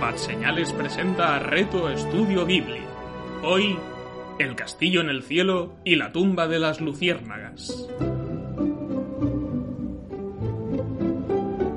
[0.00, 2.82] Bad Señales presenta a Reto Estudio Ghibli.
[3.42, 3.78] Hoy,
[4.38, 7.88] El castillo en el cielo y la tumba de las luciérnagas.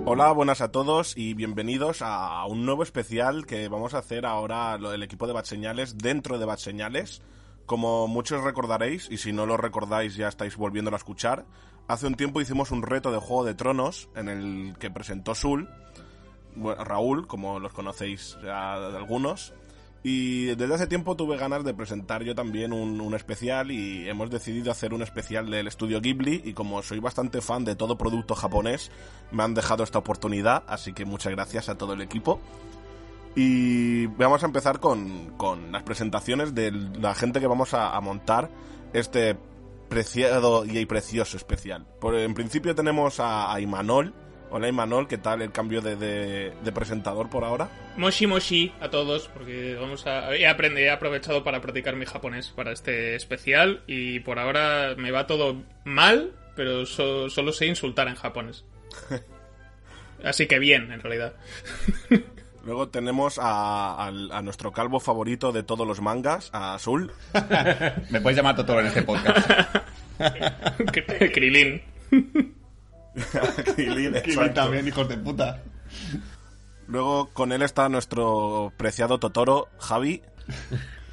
[0.06, 4.78] Hola, buenas a todos y bienvenidos a un nuevo especial que vamos a hacer ahora
[4.78, 7.22] del equipo de Bad Señales dentro de Bad Señales.
[7.66, 11.46] Como muchos recordaréis, y si no lo recordáis ya estáis volviéndolo a escuchar,
[11.88, 15.70] hace un tiempo hicimos un reto de Juego de Tronos en el que presentó Sul,
[16.56, 19.54] bueno, Raúl, como los conocéis ya algunos,
[20.04, 24.72] y desde hace tiempo tuve ganas de presentar yo también un, especial y hemos decidido
[24.72, 28.90] hacer un especial del estudio Ghibli y como soy bastante fan de todo producto japonés,
[29.32, 32.40] me han dejado esta oportunidad, así que muchas gracias a todo el equipo.
[33.36, 38.50] Y vamos a empezar con, con las presentaciones de la gente que vamos a montar
[38.94, 39.38] este
[39.92, 41.86] preciado y precioso especial.
[42.00, 44.14] Por, en principio tenemos a, a Imanol,
[44.50, 47.70] Hola Imanol, ¿qué tal el cambio de, de, de, presentador por ahora?
[47.96, 52.50] Moshi Moshi a todos, porque vamos a he, aprendido, he aprovechado para practicar mi japonés
[52.50, 58.10] para este especial y por ahora me va todo mal, pero so, solo sé insultar
[58.10, 58.66] en japonés.
[60.24, 61.34] Así que bien, en realidad.
[62.64, 67.12] Luego tenemos a, a, a, nuestro calvo favorito de todos los mangas, a Azul.
[68.12, 69.48] Me puedes llamar Totoro en este podcast.
[71.34, 71.82] Krilin.
[73.76, 75.64] Krilin, Krilin también, hijos de puta.
[76.88, 80.22] Luego con él está nuestro preciado Totoro, Javi.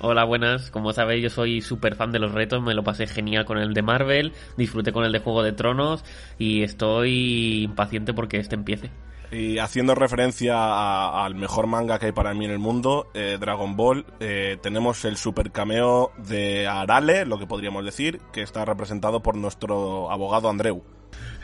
[0.00, 0.70] Hola, buenas.
[0.70, 2.62] Como sabéis, yo soy súper fan de los retos.
[2.62, 6.04] Me lo pasé genial con el de Marvel, disfruté con el de Juego de Tronos
[6.38, 8.90] y estoy impaciente porque este empiece.
[9.30, 13.36] Y haciendo referencia a, al mejor manga que hay para mí en el mundo, eh,
[13.38, 18.64] Dragon Ball, eh, tenemos el super cameo de Arale, lo que podríamos decir, que está
[18.64, 20.82] representado por nuestro abogado Andreu.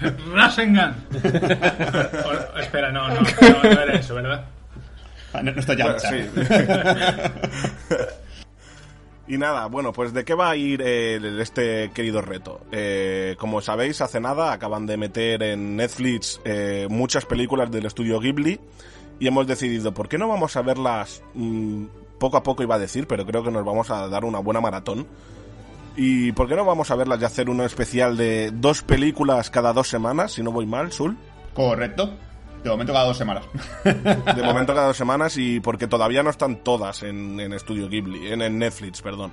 [0.32, 1.06] Rasengan.
[1.12, 4.46] oh, espera, no, no, no, no, era eso, ¿verdad?
[5.34, 5.84] Ah, no, no está ya.
[5.84, 6.30] Bueno, sí.
[9.26, 12.60] y nada, bueno, pues de qué va a ir eh, este querido reto.
[12.72, 18.20] Eh, como sabéis, hace nada acaban de meter en Netflix eh, muchas películas del estudio
[18.20, 18.60] Ghibli
[19.18, 21.84] y hemos decidido, ¿por qué no vamos a verlas mmm,
[22.18, 24.60] poco a poco iba a decir, pero creo que nos vamos a dar una buena
[24.60, 25.06] maratón?
[25.96, 29.72] ¿Y por qué no vamos a verlas y hacer uno especial de dos películas cada
[29.72, 31.16] dos semanas, si no voy mal, Sul?
[31.54, 32.14] Correcto.
[32.64, 33.44] De momento cada dos semanas.
[33.84, 38.32] De momento cada dos semanas y porque todavía no están todas en, en Estudio Ghibli,
[38.32, 39.32] en, Netflix, perdón.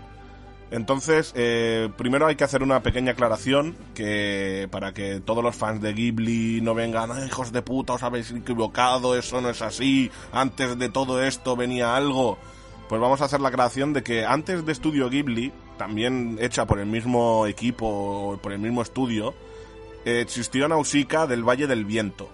[0.69, 5.81] Entonces, eh, primero hay que hacer una pequeña aclaración que para que todos los fans
[5.81, 10.78] de Ghibli no vengan, hijos de puta, os habéis equivocado, eso no es así, antes
[10.78, 12.38] de todo esto venía algo.
[12.90, 16.80] Pues vamos a hacer la aclaración de que antes de Estudio Ghibli, también hecha por
[16.80, 19.34] el mismo equipo, por el mismo estudio,
[20.03, 22.30] eh, existió Nausicaa del Valle del Viento.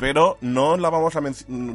[0.00, 1.20] Pero no la vamos a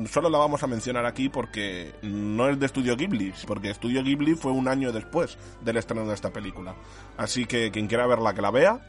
[0.09, 4.33] solo la vamos a mencionar aquí porque no es de Estudio Ghibli, porque Estudio Ghibli
[4.33, 6.73] fue un año después del estreno de esta película.
[7.17, 8.79] Así que quien quiera verla que la vea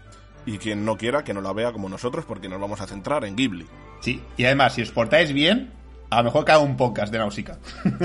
[0.47, 3.26] y quien no quiera que no la vea como nosotros porque nos vamos a centrar
[3.26, 3.66] en Ghibli.
[4.00, 5.70] Sí, y además si os portáis bien,
[6.08, 7.58] a lo mejor cae un podcast de Nausicaa.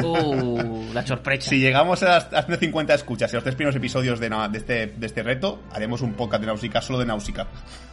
[0.04, 1.50] Uh, la sorpresa.
[1.50, 4.88] Si llegamos a las, a 150 escuchas y los tres primeros episodios de, de, este,
[4.88, 7.48] de este reto, haremos un podcast de Nausicaa solo de Nausicaa.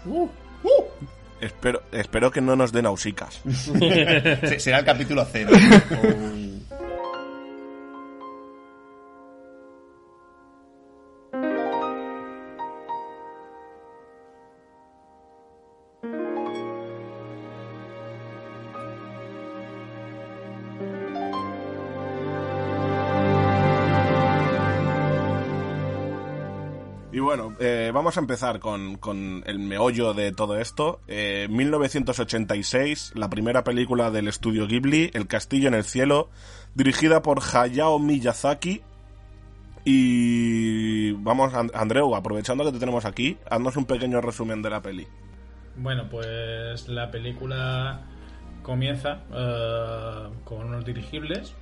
[0.07, 1.09] Uh, uh.
[1.41, 3.41] Espero, espero que no nos den nausicas.
[4.59, 5.51] Será el capítulo cero.
[28.09, 31.03] vamos a empezar con, con, el meollo de todo esto.
[31.09, 36.31] Eh, 1986, la primera película del estudio Ghibli, El Castillo en el Cielo,
[36.75, 38.81] dirigida por Hayao Miyazaki.
[39.85, 45.07] Y vamos, Andreu, aprovechando que te tenemos aquí, haznos un pequeño resumen de la peli.
[45.77, 48.01] Bueno, pues la película
[48.63, 51.55] comienza uh, con unos dirigibles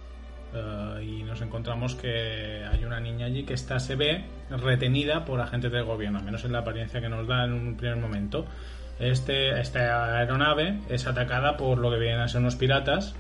[0.55, 5.41] Eh, y nos encontramos que hay una niña allí que está, se ve retenida por
[5.41, 8.47] agentes del gobierno, al menos en la apariencia que nos da en un primer momento.
[8.99, 13.15] Este, esta aeronave es atacada por lo que vienen a ser unos piratas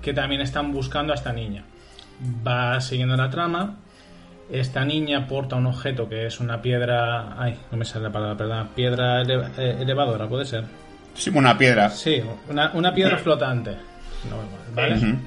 [0.00, 1.64] que también están buscando a esta niña.
[2.46, 3.76] Va siguiendo la trama.
[4.50, 7.40] Esta niña porta un objeto que es una piedra.
[7.40, 8.68] Ay, no me sale la palabra, perdón.
[8.74, 10.64] Piedra eh, elevadora, puede ser.
[11.14, 11.90] Sí, una piedra.
[11.90, 13.72] Sí, una, una piedra flotante.
[14.28, 14.96] No, ¿Vale?
[14.96, 15.18] Ujú.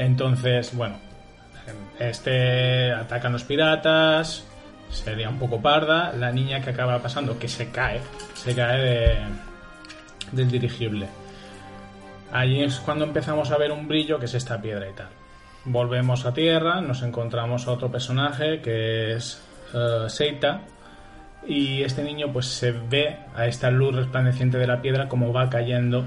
[0.00, 0.96] Entonces, bueno,
[1.98, 4.46] este atacan los piratas,
[4.88, 8.00] sería un poco parda, la niña que acaba pasando, que se cae,
[8.32, 9.18] se cae de,
[10.32, 11.06] del dirigible.
[12.32, 15.08] Ahí es cuando empezamos a ver un brillo, que es esta piedra y tal.
[15.66, 19.42] Volvemos a tierra, nos encontramos a otro personaje que es
[19.74, 20.62] eh, Seita,
[21.46, 25.50] y este niño pues se ve a esta luz resplandeciente de la piedra como va
[25.50, 26.06] cayendo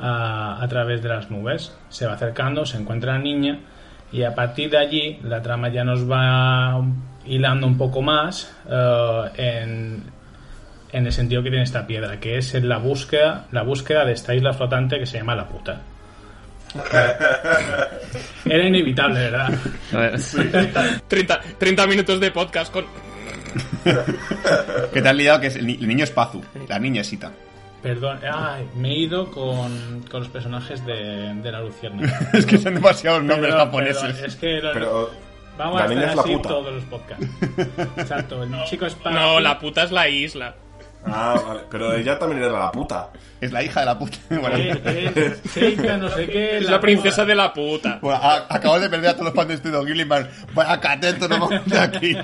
[0.00, 1.72] a, a través de las nubes.
[1.88, 3.58] Se va acercando, se encuentra la niña
[4.12, 6.80] y a partir de allí la trama ya nos va
[7.26, 10.02] hilando un poco más eh, en,
[10.92, 14.12] en el sentido que tiene esta piedra, que es en la búsqueda, la búsqueda de
[14.12, 15.80] esta isla flotante que se llama la puta.
[18.44, 19.50] Era inevitable, ¿verdad?
[19.92, 20.20] Ver,
[21.08, 22.84] 30, 30 minutos de podcast con...
[24.92, 27.08] Que te has liado que es el, ni- el niño es Pazu, la niña es
[27.08, 27.30] Sita.
[27.82, 32.18] Perdón, ay, me he ido con, con los personajes de, de la Luciérnaga.
[32.34, 34.02] es que son demasiados nombres Perdón, japoneses.
[34.02, 35.10] perdón, es que lo- Pero
[35.56, 36.48] vamos la a hacer es la así puta.
[36.50, 37.26] todos los podcasts.
[37.96, 40.54] Exacto, el chico es para No, la puta es la isla.
[41.06, 41.60] Ah, vale.
[41.70, 43.08] Pero ella también era la puta.
[43.40, 44.18] Es la hija de la puta.
[44.28, 44.58] Bueno,
[45.50, 46.58] Seika, no sé qué.
[46.58, 47.98] Es la princesa de la puta.
[48.02, 50.28] bueno, a- acabas de perder a todos los fans de Estudio Ghibli, man.
[50.52, 52.14] Vaya cateto, no vamos de aquí.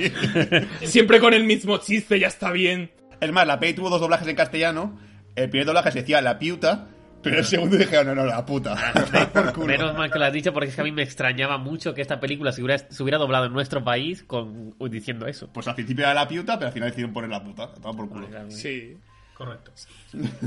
[0.84, 2.90] Siempre con el mismo chiste, ya está bien.
[3.18, 4.98] Es más, la peli tuvo dos doblajes en castellano.
[5.36, 6.88] El primer doblaje se decía la piuta,
[7.22, 8.74] pero el segundo dijeron, no, no, la puta.
[9.32, 9.66] Por culo.
[9.66, 12.00] menos mal que lo has dicho porque es que a mí me extrañaba mucho que
[12.02, 15.48] esta película se hubiera, se hubiera doblado en nuestro país con diciendo eso.
[15.52, 17.72] Pues al principio era la piuta, pero al final decidieron poner la puta.
[17.74, 18.28] Toma por culo.
[18.48, 18.96] Sí,
[19.34, 19.70] Correcto.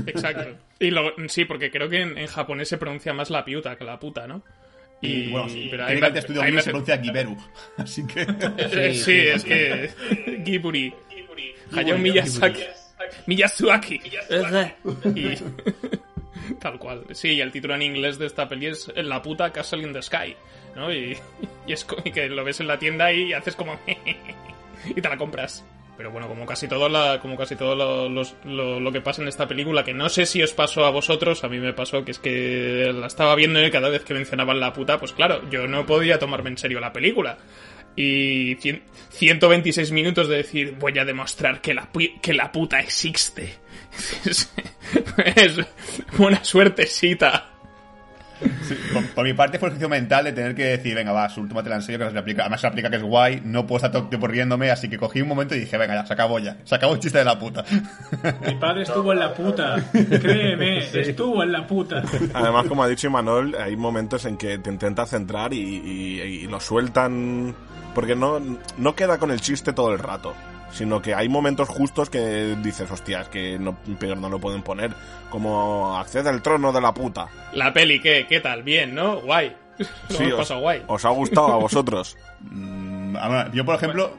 [0.06, 0.56] exacto.
[0.80, 3.84] Y lo, sí, porque creo que en, en japonés se pronuncia más la piuta que
[3.84, 4.42] la puta, ¿no?
[5.02, 7.36] Y bueno, sí, pero pero ahí que me- Estudio ahí Ghibli me- se pronuncia Giberu.
[7.78, 8.24] Así que...
[8.70, 9.90] Sí, sí, sí, es que.
[10.44, 10.92] Giburi.
[11.72, 12.60] Hayao Miyazaki.
[13.26, 14.00] Miyazaki.
[15.14, 15.36] Y.
[16.60, 17.04] Tal cual.
[17.12, 20.02] Sí, y el título en inglés de esta peli es La puta Castle in the
[20.02, 20.34] Sky.
[20.74, 20.92] ¿No?
[20.92, 21.16] Y,
[21.66, 23.78] y es y que lo ves en la tienda y haces como.
[24.86, 25.64] y te la compras.
[25.96, 29.20] Pero bueno, como casi todo, la, como casi todo lo, los- lo- lo que pasa
[29.20, 32.02] en esta película, que no sé si os pasó a vosotros, a mí me pasó
[32.06, 35.42] que es que la estaba viendo y cada vez que mencionaban la puta, pues claro,
[35.50, 37.36] yo no podía tomarme en serio la película.
[37.96, 41.88] Y cien- 126 minutos de decir, voy a demostrar que la,
[42.22, 43.54] que la puta existe.
[45.36, 45.56] Es
[46.16, 47.50] buena suertecita.
[48.92, 51.40] Por, por mi parte fue el ejercicio mental de tener que decir, venga, va, su
[51.40, 52.42] última te la enseño, que no se le aplica.
[52.42, 54.88] Además se le aplica que es guay, no puedo estar todo el tiempo riéndome, así
[54.88, 56.56] que cogí un momento y dije, venga, ya, se acabó ya.
[56.64, 57.64] Se acabó el chiste de la puta.
[58.46, 59.76] Mi padre estuvo en la puta.
[59.92, 62.02] Créeme, estuvo en la puta.
[62.34, 66.46] Además, como ha dicho Imanol, hay momentos en que te intentas centrar y, y- y
[66.46, 67.54] lo sueltan.
[67.94, 68.40] Porque no,
[68.78, 70.32] no queda con el chiste todo el rato.
[70.72, 74.92] Sino que hay momentos justos que dices, hostias, que no, peor no lo pueden poner.
[75.28, 77.26] Como accede al trono de la puta.
[77.52, 78.26] La peli, ¿qué?
[78.28, 78.62] ¿Qué tal?
[78.62, 79.20] Bien, ¿no?
[79.20, 79.56] Guay.
[80.10, 80.82] Lo Sí, os, pasado guay.
[80.86, 82.16] os ha gustado a vosotros.
[82.40, 83.16] Mm,
[83.52, 84.12] yo, por ejemplo,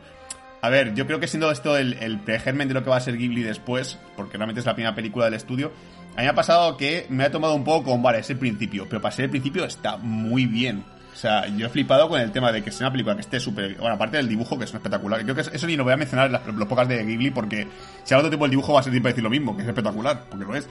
[0.62, 3.02] a ver, yo creo que siendo esto el, el pregermen de lo que va a
[3.02, 5.72] ser Ghibli después, porque realmente es la primera película del estudio,
[6.16, 8.38] a mí me ha pasado que me ha tomado un poco con, vale, es el
[8.38, 10.84] principio, pero para ser el principio está muy bien.
[11.14, 13.40] O sea, yo he flipado con el tema de que sea una película que esté
[13.40, 13.76] súper...
[13.76, 15.22] Bueno, aparte del dibujo, que es espectacular.
[15.24, 17.68] Creo que eso ni lo voy a mencionar en las, los pocas de Ghibli, porque
[18.04, 19.68] si hablo de tipo el dibujo va a ser siempre decir lo mismo, que es
[19.68, 20.68] espectacular, porque lo es,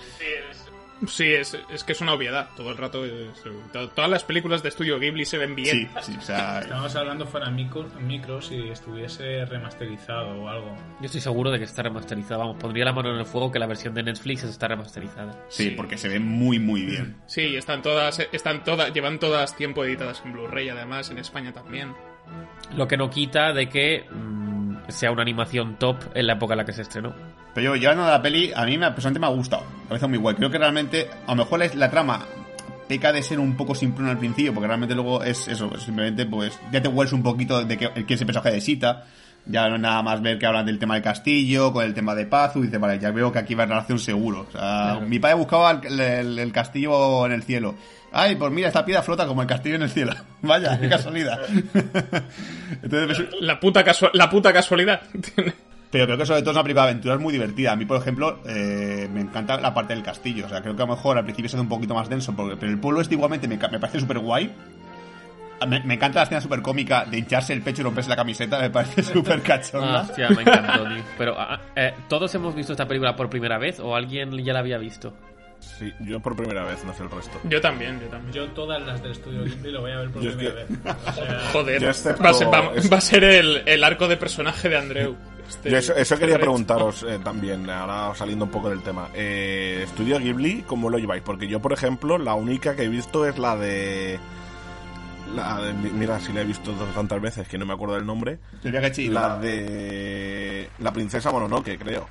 [1.03, 2.49] es que es una obviedad.
[2.57, 3.05] Todo el rato.
[3.05, 3.43] es-
[3.73, 5.89] to- todas las películas de estudio Ghibli se ven bien.
[6.03, 6.61] Sí, sí, o sea...
[6.61, 10.77] Estábamos hablando fuera micro, micro si estuviese remasterizado o algo.
[11.01, 12.39] Yo estoy seguro de que está remasterizada.
[12.39, 15.45] Vamos, pondría la mano en el fuego que la versión de Netflix está remasterizada.
[15.49, 15.71] Sí, Sí.
[15.71, 17.17] porque se ve muy, muy bien.
[17.27, 21.95] Sí, están todas, están todas, llevan todas tiempo editadas en Blu-ray, además, en España también.
[22.77, 26.59] Lo que no quita de que mm, sea una animación top en la época en
[26.59, 27.15] la que se estrenó.
[27.55, 29.65] Pero yo, llevando a la peli, a mí me, personalmente me ha gustado.
[29.83, 30.37] Me parece muy guay.
[30.37, 32.25] Creo que realmente, a lo mejor la, la trama
[32.89, 36.27] peca de ser un poco simplón al principio, porque realmente luego es eso, es simplemente
[36.27, 39.05] pues ya te hueles un poquito de que, que es el personaje de Sita.
[39.47, 42.27] Ya no nada más ver que hablan del tema del castillo, con el tema de
[42.27, 44.47] Pazu, y dice, vale, ya veo que aquí va en relación seguro.
[44.49, 47.75] O sea, mi padre buscaba el, el- el castillo en el cielo.
[48.13, 50.13] Ay, pues mira, esta piedra flota como el castillo en el cielo.
[50.43, 51.39] Vaya, qué casualidad.
[52.83, 55.01] Entonces, me- La puta, la puta casualidad.
[55.91, 57.73] pero creo que sobre todo es una película de aventuras muy divertida.
[57.73, 60.47] A mí, por ejemplo, eh, me encanta la parte del castillo.
[60.47, 62.33] O sea, creo que a lo mejor al principio se hace un poquito más denso,
[62.37, 64.53] porque, pero el pueblo este igualmente me, me parece súper guay.
[65.69, 68.59] Me, me encanta la escena súper cómica de hincharse el pecho y romperse la camiseta,
[68.59, 69.99] me parece súper cachonda.
[70.01, 71.03] Ah, hostia, me encantó, tío.
[71.19, 74.61] Pero, ah, eh, ¿todos hemos visto esta película por primera vez o alguien ya la
[74.61, 75.13] había visto?
[75.59, 77.39] Sí, yo por primera vez, no sé el resto.
[77.45, 78.33] Yo también, yo también.
[78.33, 80.79] Yo todas las del estudio Ghibli lo voy a ver por Yo primera que- vez.
[81.07, 83.85] O sea, Joder, Yo excepto- va a ser, va- es- va a ser el, el
[83.85, 85.17] arco de personaje de Andreu.
[85.51, 86.45] Este- Yo eso, eso este quería reto.
[86.47, 89.11] preguntaros eh, también, ahora saliendo un poco del tema.
[89.15, 91.23] Eh, Estudio Ghibli, ¿cómo lo lleváis?
[91.23, 94.19] Porque yo, por ejemplo, la única que he visto es la de...
[95.35, 98.39] La de- mira, si la he visto tantas veces que no me acuerdo del nombre.
[99.09, 100.69] La de...
[100.79, 102.09] La princesa Mononoke, creo.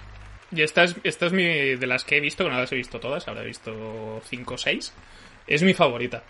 [0.56, 2.76] Y esta es, esta es mi, de las que he visto, que no las he
[2.76, 4.94] visto todas, habré visto 5 o 6.
[5.48, 6.24] Es mi favorita.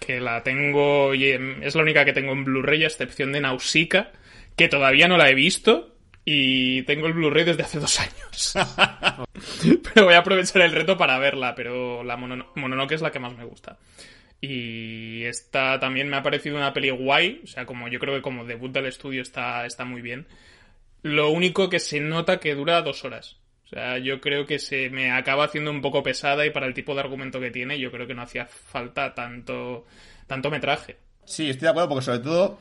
[0.00, 1.30] Que la tengo, y
[1.62, 4.10] es la única que tengo en Blu-ray, a excepción de Nausicaa,
[4.56, 5.95] que todavía no la he visto.
[6.28, 8.54] Y tengo el Blu-ray desde hace dos años.
[9.94, 13.20] pero voy a aprovechar el reto para verla, pero la Monono- Mononoke es la que
[13.20, 13.78] más me gusta.
[14.40, 18.22] Y esta también me ha parecido una peli guay, o sea, como yo creo que
[18.22, 20.26] como debut del estudio está, está muy bien.
[21.02, 23.36] Lo único que se nota que dura dos horas.
[23.64, 26.74] O sea, yo creo que se me acaba haciendo un poco pesada y para el
[26.74, 29.86] tipo de argumento que tiene, yo creo que no hacía falta tanto,
[30.26, 30.96] tanto metraje.
[31.24, 32.58] Sí, estoy de acuerdo porque sobre todo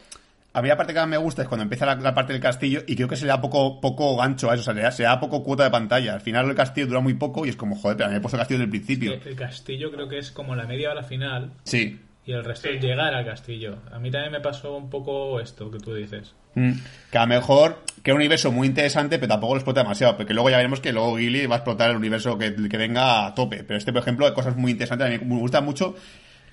[0.58, 2.42] a mí la parte que más me gusta es cuando empieza la, la parte del
[2.42, 4.82] castillo y creo que se le da poco, poco gancho a eso, o sea, le
[4.82, 6.14] da- se da poco cuota de pantalla.
[6.14, 8.38] Al final el castillo dura muy poco y es como, joder, pero me he puesto
[8.38, 9.14] el castillo desde el principio.
[9.14, 12.00] el castillo creo que es como la media hora final Sí.
[12.26, 13.78] y el resto es llegar al castillo.
[13.92, 16.34] A mí también me pasó un poco esto que tú dices.
[16.56, 16.72] Mm.
[17.12, 20.34] Que a lo mejor que un universo muy interesante, pero tampoco lo explota demasiado, porque
[20.34, 23.36] luego ya veremos que luego Ghibli va a explotar el universo que, que venga a
[23.36, 23.64] tope.
[23.66, 25.08] Pero este, por ejemplo, hay cosas muy interesantes.
[25.08, 25.96] A mí me gusta mucho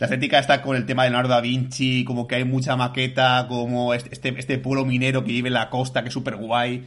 [0.03, 3.47] la estética está con el tema de Leonardo da Vinci, como que hay mucha maqueta,
[3.49, 6.85] como este, este, este pueblo minero que vive en la costa, que es súper guay.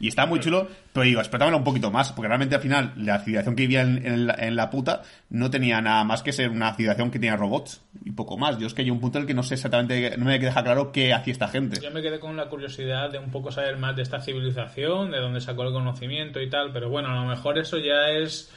[0.00, 3.20] Y está muy chulo, pero digo, explotámoslo un poquito más, porque realmente al final la
[3.20, 6.74] civilización que vivía en, la, en la puta no tenía nada más que ser una
[6.74, 8.58] civilización que tenía robots y poco más.
[8.58, 10.64] Yo es que hay un punto en el que no sé exactamente, no me deja
[10.64, 11.80] claro qué hacía esta gente.
[11.80, 15.20] Yo me quedé con la curiosidad de un poco saber más de esta civilización, de
[15.20, 18.50] dónde sacó el conocimiento y tal, pero bueno, a lo mejor eso ya es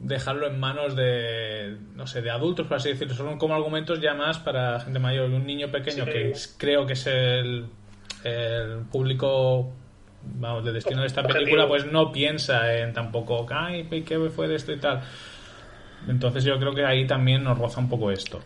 [0.00, 3.14] dejarlo en manos de, no sé, de adultos, por así decirlo.
[3.14, 5.30] Son como argumentos ya más para gente mayor.
[5.30, 6.10] Un niño pequeño, Sí.
[6.10, 7.66] que es- creo que es el,
[8.24, 9.72] el público,
[10.24, 14.56] vamos, de destino de esta película, pues no piensa en tampoco, ay, ¿qué fue de
[14.56, 15.02] esto y tal?
[16.08, 18.40] Entonces yo creo que ahí también nos roza un poco esto.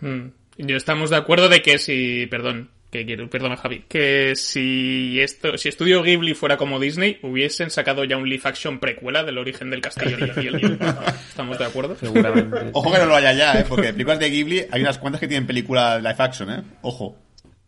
[0.00, 0.26] Mm.
[0.58, 5.58] Yo estamos de acuerdo de que si, perdón, que quiero, perdona Javi, que si esto,
[5.58, 9.68] si Estudio Ghibli fuera como Disney, hubiesen sacado ya un live action precuela del origen
[9.70, 10.76] del castillo y el hielo.
[11.28, 11.96] ¿Estamos de acuerdo?
[11.96, 12.56] Seguramente.
[12.72, 13.64] Ojo que no lo haya ya, ¿eh?
[13.68, 16.62] porque películas de Ghibli hay unas cuantas que tienen película live action, ¿eh?
[16.82, 17.16] Ojo.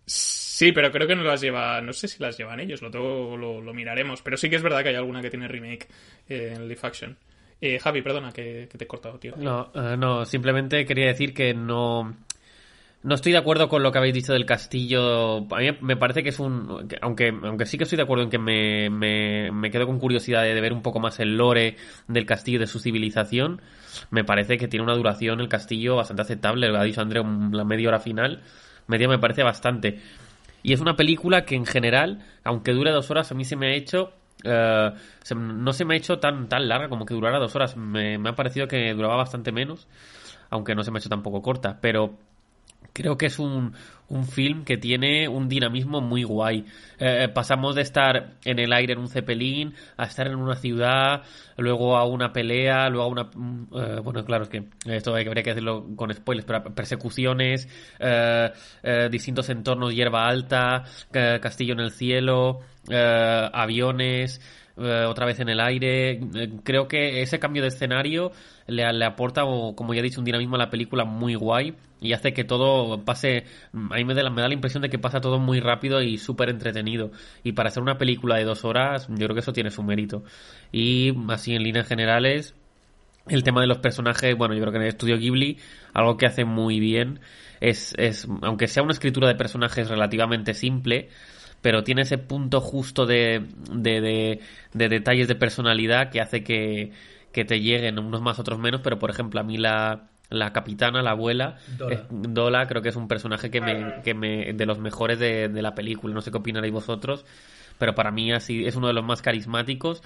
[0.06, 3.37] Sí, pero creo que no las lleva, no sé si las llevan ellos, lo, tengo-
[3.37, 5.88] lo, lo miraremos, pero sí que es verdad que hay alguna que tiene remake
[6.28, 7.16] eh, en live action.
[7.61, 9.35] Eh, Javi, perdona que, que te he cortado, tío.
[9.37, 12.14] No, eh, no, simplemente quería decir que no.
[13.06, 15.36] No estoy de acuerdo con lo que habéis dicho del castillo.
[15.54, 16.88] A mí me parece que es un.
[16.88, 20.00] que- Aunque, aunque sí que estoy de acuerdo en que me, me, me quedo con
[20.00, 21.76] curiosidad de ver un poco más el lore
[22.08, 23.62] del castillo, de su civilización.
[24.10, 26.68] Me parece que tiene una duración el castillo bastante aceptable.
[26.68, 27.22] Lo ha dicho André,
[27.52, 28.42] la media hora final.
[28.88, 30.00] Media me parece bastante.
[30.64, 33.68] Y es una película que en general, aunque dure dos horas, a mí se me
[33.68, 34.14] ha hecho.
[34.42, 34.90] eh,
[35.36, 37.76] no se me ha hecho tan, tan larga como que durara dos horas.
[37.76, 39.86] Me, me ha parecido que duraba bastante menos.
[40.50, 41.78] Aunque no se me ha hecho tampoco corta.
[41.80, 42.16] Pero
[42.97, 43.75] creo que es un,
[44.09, 46.65] un film que tiene un dinamismo muy guay.
[46.99, 51.23] Eh, pasamos de estar en el aire en un cepelín a estar en una ciudad,
[51.59, 53.25] luego a una pelea, luego a una...
[53.25, 58.50] mm, eh, bueno, claro, es que esto habría que decirlo con spoilers, pero persecuciones, eh,
[58.83, 64.41] eh, distintos entornos, hierba alta, eh, castillo en el cielo, eh, aviones,
[64.76, 66.12] eh, otra vez en el aire.
[66.35, 68.33] Eh, creo que ese cambio de escenario
[68.66, 72.12] le, le aporta, como ya he dicho, un dinamismo a la película muy guay y
[72.12, 73.45] hace que todo pase.
[73.73, 76.02] A mí me da, la- me da la impresión de que pasa todo muy rápido
[76.02, 77.11] y súper entretenido.
[77.42, 80.23] Y para ser una película de dos horas, yo creo que eso tiene su mérito.
[80.73, 82.54] Y así en líneas generales.
[83.28, 85.59] El tema de los personajes, bueno, yo creo que en el estudio Ghibli,
[85.95, 87.18] algo que hace muy bien
[87.61, 91.09] es, es, aunque sea una escritura de personajes relativamente simple,
[91.62, 94.40] pero tiene ese punto justo de, de, de,
[94.72, 96.92] de detalles de personalidad que hace que,
[97.32, 101.02] que te lleguen unos más, otros menos, pero por ejemplo a mí la, la capitana,
[101.02, 102.06] la abuela, Dola.
[102.10, 105.62] Dola, creo que es un personaje que me, que me de los mejores de, de
[105.62, 107.25] la película, no sé qué opinaréis vosotros,
[107.78, 110.02] pero para mí así es uno de los más carismáticos,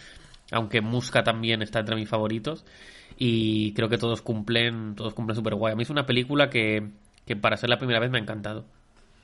[0.51, 2.65] aunque Muska también está entre mis favoritos
[3.17, 5.75] y creo que todos cumplen, todos cumplen súper guay.
[5.75, 6.89] A mí es una película que,
[7.27, 8.67] que para ser la primera vez me ha encantado.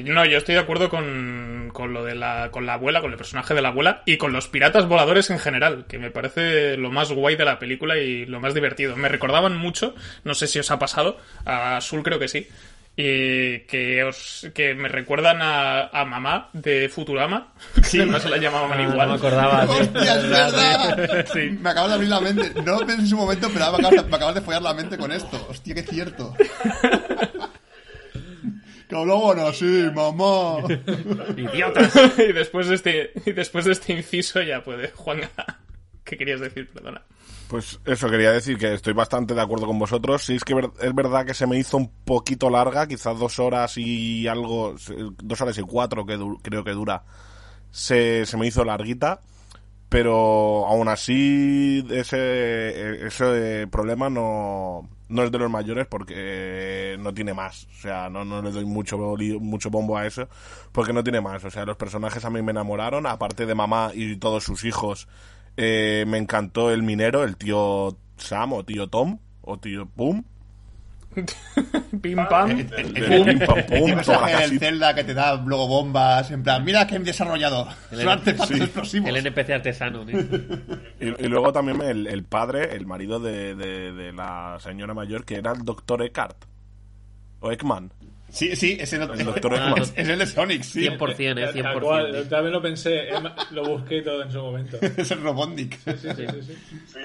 [0.04, 3.16] No, yo estoy de acuerdo con, con lo de la, con la abuela, con el
[3.16, 6.90] personaje de la abuela y con los piratas voladores en general, que me parece lo
[6.90, 8.94] más guay de la película y lo más divertido.
[8.96, 12.46] Me recordaban mucho, no sé si os ha pasado, a Azul creo que sí,
[12.98, 17.54] eh, que os que me recuerdan a, a mamá de Futurama,
[17.90, 19.08] que no se la llamaban Ah, igual.
[19.08, 19.66] No me acordaba.
[19.66, 19.80] sí.
[19.80, 21.26] ¡Hostia, es verdad!
[21.32, 21.58] Sí.
[21.60, 22.52] Me acabas de abrir la mente.
[22.62, 25.10] No pensé en su momento, pero me acabas, me acabas de follar la mente con
[25.10, 25.46] esto.
[25.50, 26.34] Hostia, qué cierto.
[28.88, 30.58] Que hablaban así, mamá.
[31.36, 31.92] Idiotas.
[32.18, 35.20] y después de este y después de este inciso ya puede Juan
[36.04, 36.68] ¿Qué querías decir?
[36.72, 37.02] Perdona.
[37.48, 40.22] Pues eso quería decir que estoy bastante de acuerdo con vosotros.
[40.24, 43.76] Sí, es que es verdad que se me hizo un poquito larga, quizás dos horas
[43.78, 44.74] y algo,
[45.22, 47.04] dos horas y cuatro que du- creo que dura.
[47.70, 49.20] Se, se me hizo larguita,
[49.88, 57.34] pero aún así ese, ese problema no, no es de los mayores porque no tiene
[57.34, 57.64] más.
[57.64, 60.28] O sea, no, no le doy mucho, mucho bombo a eso
[60.72, 61.44] porque no tiene más.
[61.44, 65.08] O sea, los personajes a mí me enamoraron, aparte de mamá y todos sus hijos.
[65.56, 70.24] Eh, me encantó el minero, el tío Sam o tío Tom o tío Pum.
[72.02, 72.50] Pim pam.
[72.50, 74.58] El, El el- de el- pam, el pum.
[74.58, 77.68] Zelda que te da luego bombas, en plan, mira que he desarrollado.
[78.06, 79.08] Artefactos explosivos.
[79.08, 80.04] El NPC artesano.
[80.04, 80.18] tío.
[81.00, 85.24] Y, y luego también el, el padre, el marido de, de- de la señora mayor,
[85.24, 86.36] que era el doctor Eckhart.
[87.40, 87.92] O Ekman.
[88.28, 89.82] Sí, sí, ese no- El doctor es, Eggman.
[89.82, 90.86] es el de Sonic, sí.
[90.88, 92.28] 100%, eh, Tal cual, 100%.
[92.28, 93.04] también lo pensé,
[93.52, 94.78] lo busqué todo en su momento.
[94.96, 95.78] Es el Robotnik.
[95.78, 96.08] Sí, sí,
[96.42, 96.54] sí,
[96.88, 96.98] sí.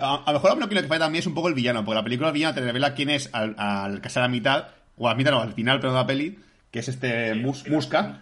[0.00, 1.84] A, a lo mejor lo que lo que falla también es un poco el villano,
[1.84, 4.68] porque la película del villano te revela quién es al, al casi a la mitad,
[4.96, 6.38] o a la mitad no, al final, pero de la peli,
[6.70, 8.20] que es este Mus- Muska.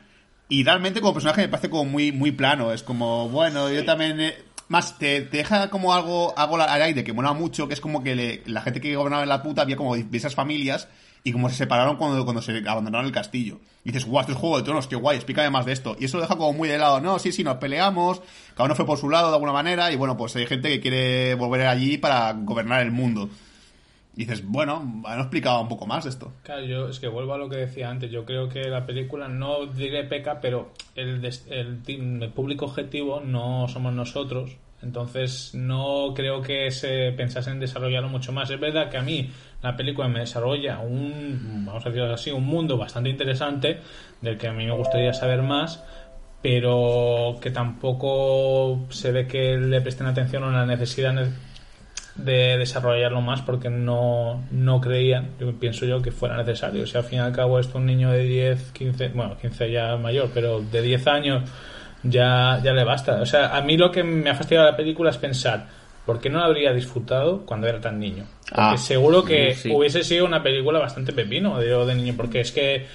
[0.49, 4.21] Y realmente como personaje me parece como muy, muy plano, es como, bueno, yo también...
[4.21, 4.35] eh,
[4.69, 8.05] más, te, te deja como algo, algo al aire que mola mucho, que es como
[8.05, 10.87] que le- la gente que gobernaba en la puta había como diversas familias
[11.23, 13.59] y como se separaron cuando, cuando se abandonaron el castillo.
[13.85, 15.97] Y dices, guau, esto es Juego de Tronos, qué guay, explícame más de esto.
[15.99, 17.01] Y eso lo deja como muy de lado.
[17.01, 18.23] No, sí, sí, nos peleamos,
[18.55, 20.81] cada uno fue por su lado de alguna manera, y bueno, pues hay gente que
[20.81, 23.29] quiere volver allí para gobernar el mundo.
[24.17, 26.33] Y dices, bueno, han explicado un poco más de esto.
[26.43, 28.11] Claro, yo es que vuelvo a lo que decía antes.
[28.11, 33.69] Yo creo que la película no diré peca, pero el, el, el público objetivo no
[33.69, 34.57] somos nosotros.
[34.83, 38.51] Entonces no creo que se pensase en desarrollarlo mucho más.
[38.51, 39.31] Es verdad que a mí
[39.63, 43.81] la película me desarrolla un, vamos a decirlo así, un mundo bastante interesante
[44.21, 45.85] del que a mí me gustaría saber más,
[46.43, 51.33] pero que tampoco se ve que le presten atención a la necesidad ne-
[52.17, 56.87] de desarrollarlo más porque no, no creían, yo pienso yo, que fuera necesario.
[56.87, 59.97] Si al fin y al cabo esto un niño de 10, 15, bueno, 15 ya
[59.97, 61.49] mayor, pero de 10 años
[62.03, 63.21] ya, ya le basta.
[63.21, 65.67] O sea, a mí lo que me ha fastidiado la película es pensar,
[66.07, 68.25] ¿por qué no la habría disfrutado cuando era tan niño?
[68.49, 69.71] Porque Ah, seguro que sí.
[69.73, 72.87] hubiese sido una película bastante pepino de, de niño, porque es que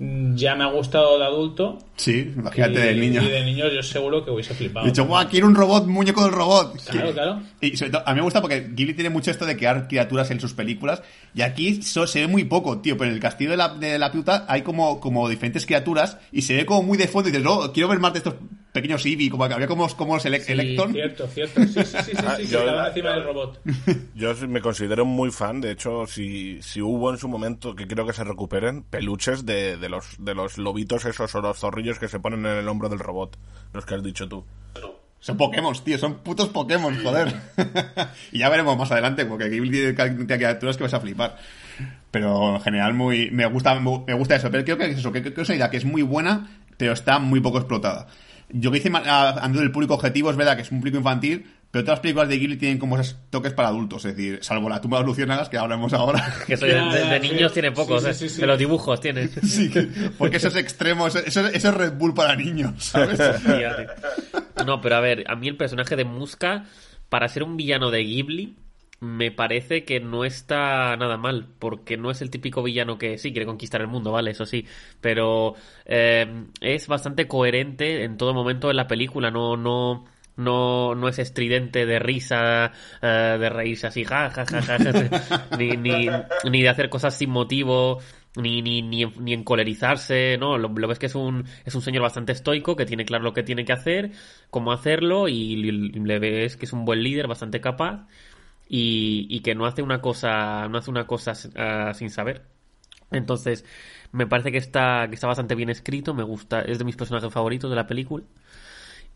[0.00, 1.78] ya me ha gustado de adulto.
[1.96, 3.20] Sí, imagínate y, del niño.
[3.20, 4.84] Y de niño yo seguro que hubiese flipado.
[4.86, 6.80] De hecho, guau, quiero un robot, muñeco del robot.
[6.88, 7.42] Claro, claro.
[7.60, 10.30] Y sobre todo, a mí me gusta porque Ghibli tiene mucho esto de crear criaturas
[10.30, 11.02] en sus películas.
[11.34, 12.96] Y aquí so- se ve muy poco, tío.
[12.96, 16.18] Pero en el castillo de la, de la puta hay como, como diferentes criaturas.
[16.30, 17.28] Y se ve como muy de fondo.
[17.28, 18.34] Y dices, no, quiero ver más de estos
[18.72, 19.30] pequeños Eevee.
[19.30, 20.92] Como que había como, como Sí, Electron.
[20.92, 21.62] Cierto, cierto.
[21.62, 23.60] Sí, sí, sí, sí, Ah, sí, que yo- estaban encima del robot.
[24.14, 28.06] Yo me considero muy fan, de hecho, si, si hubo en su momento, que creo
[28.06, 32.08] que se recuperen, peluches de, de, los, de los lobitos esos o los zorrillos que
[32.08, 33.38] se ponen en el hombro del robot,
[33.72, 34.44] los que has dicho tú.
[35.20, 35.98] Son Pokémon, tío.
[35.98, 37.34] Son putos Pokémon, joder.
[38.32, 39.26] y ya veremos más adelante.
[39.26, 41.36] Porque Ghibli tiene criaturas que vas a flipar.
[42.12, 45.20] Pero en general muy me gusta me gusta eso pero creo que es eso que,
[45.22, 48.06] que es una idea que es muy buena pero está muy poco explotada
[48.50, 50.98] yo que hice ma- a- ando del público objetivo es verdad que es un público
[50.98, 54.38] infantil pero todas las películas de Ghibli tienen como esos toques para adultos es decir
[54.42, 58.02] salvo la tumba de los luciérnagas que hablaremos ahora Que eso de, niños tiene pocos,
[58.04, 58.14] Sí, eh.
[58.14, 58.40] sí, sí, sí.
[58.40, 59.28] de los dibujos tiene.
[59.42, 59.82] sí que-
[60.16, 63.18] porque eso es extremo eso, eso, eso es Red Bull para niños ¿sabes?
[63.42, 63.86] Fíjate.
[64.66, 66.64] No, pero a ver, a mí el personaje de Muska,
[67.08, 68.56] para ser un villano de Ghibli,
[69.00, 73.30] me parece que no está nada mal, porque no es el típico villano que sí
[73.32, 74.32] quiere conquistar el mundo, ¿vale?
[74.32, 74.66] Eso sí,
[75.00, 80.04] pero eh, es bastante coherente en todo momento en la película, no, no,
[80.36, 84.78] no, no es estridente de risa, eh, de reírse así, ja, ja, ja, ja,
[85.58, 86.08] ni, ni,
[86.50, 88.00] ni de hacer cosas sin motivo,
[88.36, 90.58] ni, ni, ni, ni encolerizarse, ¿no?
[90.58, 93.42] Lo, ves que es un, es un señor bastante estoico, que tiene claro lo que
[93.42, 94.12] tiene que hacer,
[94.50, 98.06] cómo hacerlo, y le, le ves que es un buen líder, bastante capaz,
[98.68, 102.42] y, y que no hace una cosa, no hace una cosa ah, sin saber.
[103.10, 103.64] Entonces,
[104.12, 107.32] me parece que está, que está bastante bien escrito, me gusta, es de mis personajes
[107.32, 108.24] favoritos de la película.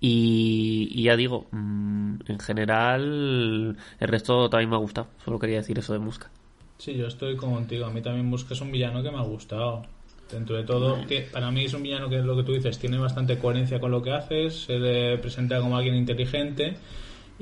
[0.01, 5.09] Y, y ya digo, mm, en general, el resto también me ha gustado.
[5.25, 6.31] Solo quería decir eso de Musca.
[6.79, 7.87] Sí, yo estoy contigo.
[7.87, 9.85] A mí también Busca es un villano que me ha gustado.
[10.33, 10.99] Dentro de todo,
[11.31, 14.03] para mí es un villano que lo que tú dices tiene bastante coherencia con lo
[14.03, 16.79] que haces, se le presenta como alguien inteligente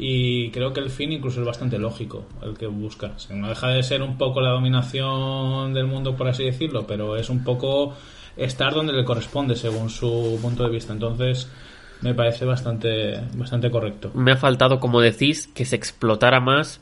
[0.03, 3.13] Y creo que el fin incluso es bastante lógico el que busca.
[3.15, 6.87] O sea, no deja de ser un poco la dominación del mundo, por así decirlo,
[6.87, 7.95] pero es un poco
[8.35, 10.95] estar donde le corresponde según su punto de vista.
[10.95, 11.51] Entonces,
[12.01, 14.11] me parece bastante, bastante correcto.
[14.15, 16.81] Me ha faltado, como decís, que se explotara más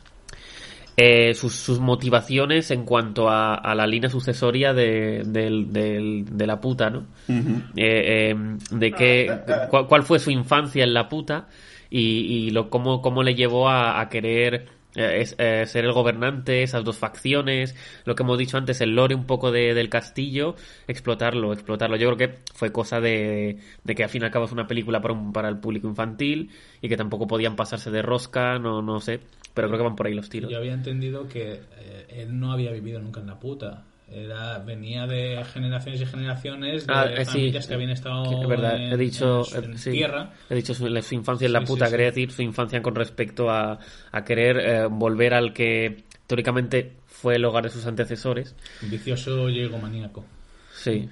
[0.96, 6.88] eh, sus, sus motivaciones en cuanto a, a la línea sucesoria de, de la puta,
[6.88, 7.06] ¿no?
[7.28, 8.36] Eh, eh,
[8.70, 9.38] de qué,
[9.88, 11.48] cuál fue su infancia en la puta
[11.90, 12.00] y,
[12.46, 16.82] y lo, cómo, cómo le llevó a, a querer eh, eh, ser el gobernante, esas
[16.84, 20.56] dos facciones, lo que hemos dicho antes, el lore un poco de- del castillo,
[20.88, 21.96] explotarlo, explotarlo.
[21.96, 24.66] Yo creo que fue cosa de, de que al fin y al cabo es una
[24.66, 28.82] película para, un- para el público infantil y que tampoco podían pasarse de rosca, no,
[28.82, 29.20] no sé,
[29.54, 30.50] pero creo que van por ahí los tiros.
[30.50, 33.84] Yo había entendido que eh, él no había vivido nunca en la puta.
[34.10, 37.30] Era, venía de generaciones y generaciones de Ah, eh, sí.
[37.32, 40.32] familias que habían estado Que Es verdad, en, he dicho, en- en sí, tierra.
[40.48, 42.20] he dicho su, su infancia en la Sí, puta, sí, quería sí.
[42.20, 43.78] decir su infancia con respecto a,
[44.12, 48.54] a querer eh, volver al que teóricamente fue el hogar de sus antecesores.
[48.82, 50.24] Vicioso y egomaníaco.
[50.72, 51.08] Sí,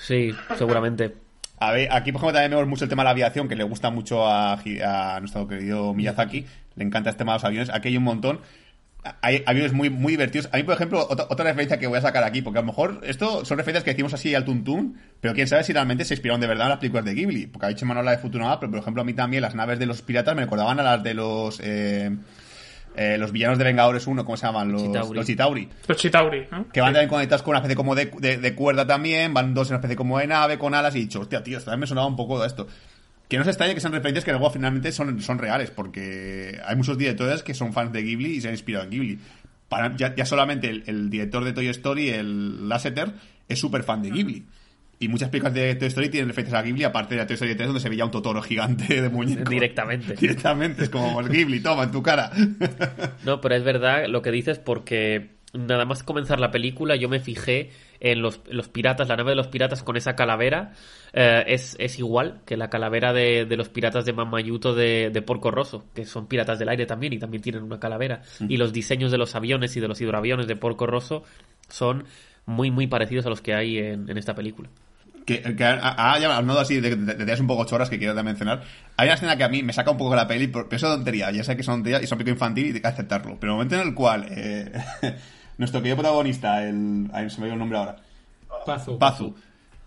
[0.00, 1.14] sí, seguramente.
[1.60, 3.64] A ver, aquí por ejemplo también vemos mucho el tema de la aviación, que le
[3.64, 6.46] gusta mucho a, a nuestro querido Miyazaki.
[6.76, 7.70] Le encanta este tema de los aviones.
[7.70, 8.40] Aquí hay un montón.
[9.22, 10.48] Hay aviones muy, muy divertidos.
[10.52, 12.66] A mí, por ejemplo, otra, otra referencia que voy a sacar aquí, porque a lo
[12.66, 16.14] mejor esto son referencias que decimos así al tuntún, pero quién sabe si realmente se
[16.14, 17.46] inspiraron de verdad en las películas de Ghibli.
[17.46, 19.86] Porque ha dicho Manola de Futurama, pero por ejemplo a mí también las naves de
[19.86, 21.60] los piratas me recordaban a las de los...
[21.62, 22.10] eh,
[22.96, 24.72] eh, los villanos de Vengadores 1, ¿cómo se llaman?
[24.72, 25.16] Los Chitauri.
[25.18, 25.68] Los Chitauri.
[25.86, 26.68] Los Chitauri, ¿no?
[26.72, 29.68] Que van también conectados con una especie como de, de- de cuerda también, van dos
[29.68, 31.82] en una especie como de nave, con alas, y he dicho, hostia, tío, esto también
[31.82, 32.66] me sonaba un poco de esto.
[33.28, 36.76] Que no se extrañe que sean referencias que luego finalmente son, son reales, porque hay
[36.76, 39.18] muchos directores que son fans de Ghibli y se han inspirado en Ghibli.
[39.68, 43.12] Para, ya, ya solamente el, el director de Toy Story, el Lasseter,
[43.48, 44.46] es súper fan de Ghibli.
[45.00, 47.54] Y muchas películas de Toy Story tienen referencias a Ghibli, aparte de la Toy Story
[47.54, 49.48] 3, donde se veía un Totoro gigante de muñeco.
[49.48, 50.14] Directamente.
[50.20, 52.32] Directamente, es como el Ghibli, toma, en tu cara.
[53.24, 57.20] No, pero es verdad lo que dices porque nada más comenzar la película yo me
[57.20, 60.72] fijé en los, los piratas, la nave de los piratas con esa calavera
[61.12, 65.22] eh, es, es igual que la calavera de, de los piratas de Mamayuto de, de
[65.22, 68.22] Porco Rosso, que son piratas del aire también y también tienen una calavera.
[68.48, 71.24] Y los diseños de los aviones y de los hidroaviones de Porco Rosso
[71.68, 72.04] son
[72.46, 74.68] muy, muy parecidos a los que hay en, en esta película.
[75.26, 78.34] que, que ha, ha llamado así de, de, de un poco choras que quiero también
[78.34, 78.62] mencionar.
[78.96, 80.86] Hay una escena que a mí me saca un poco de la peli, pero eso
[80.86, 83.38] es tontería, ya sé que son tonterías y son pico infantil y hay que aceptarlo.
[83.40, 84.72] Pero el momento en el cual eh,
[85.58, 87.96] nuestro querido protagonista, el, ay, se me dio el nombre ahora,
[88.64, 88.98] Pazu.
[88.98, 89.34] Pazu,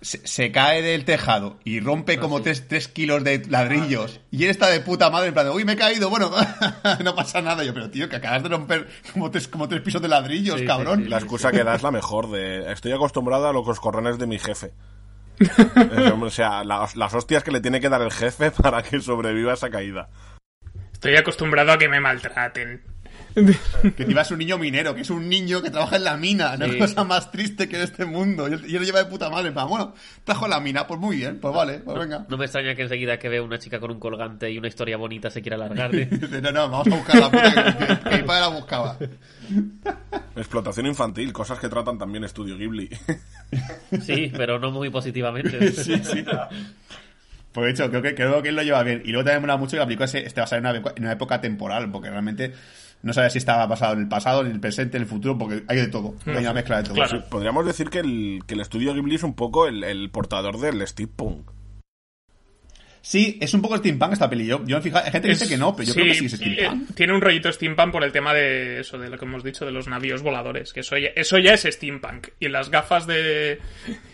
[0.01, 4.67] se, se cae del tejado y rompe como 3 kilos de ladrillos y él está
[4.67, 6.31] de puta madre en plan de, uy, me he caído, bueno,
[7.03, 7.63] no pasa nada.
[7.63, 10.65] Yo, pero tío, que acabas de romper como tres, como tres pisos de ladrillos, Sí,
[10.65, 10.99] cabrón.
[10.99, 11.09] sí, sí.
[11.09, 14.39] La excusa que da es la mejor de estoy acostumbrado a los corrones de mi
[14.39, 14.71] jefe.
[16.21, 19.53] O sea, las, las hostias que le tiene que dar el jefe para que sobreviva
[19.53, 20.09] esa caída.
[20.93, 22.81] Estoy acostumbrado a que me maltraten.
[23.95, 26.57] Que encima es un niño minero, que es un niño que trabaja en la mina.
[26.57, 26.71] No Sí.
[26.73, 28.47] hay cosa más triste que en este mundo.
[28.49, 29.51] Y él, lo lleva de puta madre.
[29.51, 32.25] plan, bueno, trajo la mina, pues muy bien, pues vale, pues venga.
[32.29, 34.97] No me extraña que enseguida que vea una chica con un colgante y una historia
[34.97, 35.93] bonita se quiera alargar.
[35.95, 36.09] ¿eh?
[36.41, 38.97] No, no, vamos a buscar la puta que, que, que mi padre la buscaba.
[40.35, 42.89] Explotación infantil, cosas que tratan también Estudio Ghibli.
[44.01, 45.71] Sí, pero no muy positivamente.
[45.71, 46.23] Sí, sí.
[47.51, 49.01] Pues de hecho, creo que, creo que él lo lleva bien.
[49.03, 50.93] Y luego también me mola mucho que la película se esté basada en una, época-
[50.95, 52.53] en una época temporal, porque realmente
[53.03, 55.63] no sabes si estaba basado en el pasado, en el presente, en el futuro, porque
[55.67, 56.15] hay de todo.
[56.25, 56.93] Hay una mezcla de todo.
[56.95, 57.23] Claro.
[57.29, 60.85] Podríamos decir que el, que el Estudio Ghibli es un poco el, el portador del
[60.87, 61.49] steampunk.
[63.03, 64.45] Sí, es un poco steampunk esta peli.
[64.45, 66.25] Yo, yo me fijaba, hay gente que dice que no, pero yo creo que sí
[66.25, 66.89] es steampunk.
[66.89, 69.65] eh, tiene un rollito steampunk por el tema de eso, de lo que hemos dicho
[69.65, 72.27] de los navíos voladores, que eso ya, eso ya es steampunk.
[72.39, 73.59] Y las gafas de...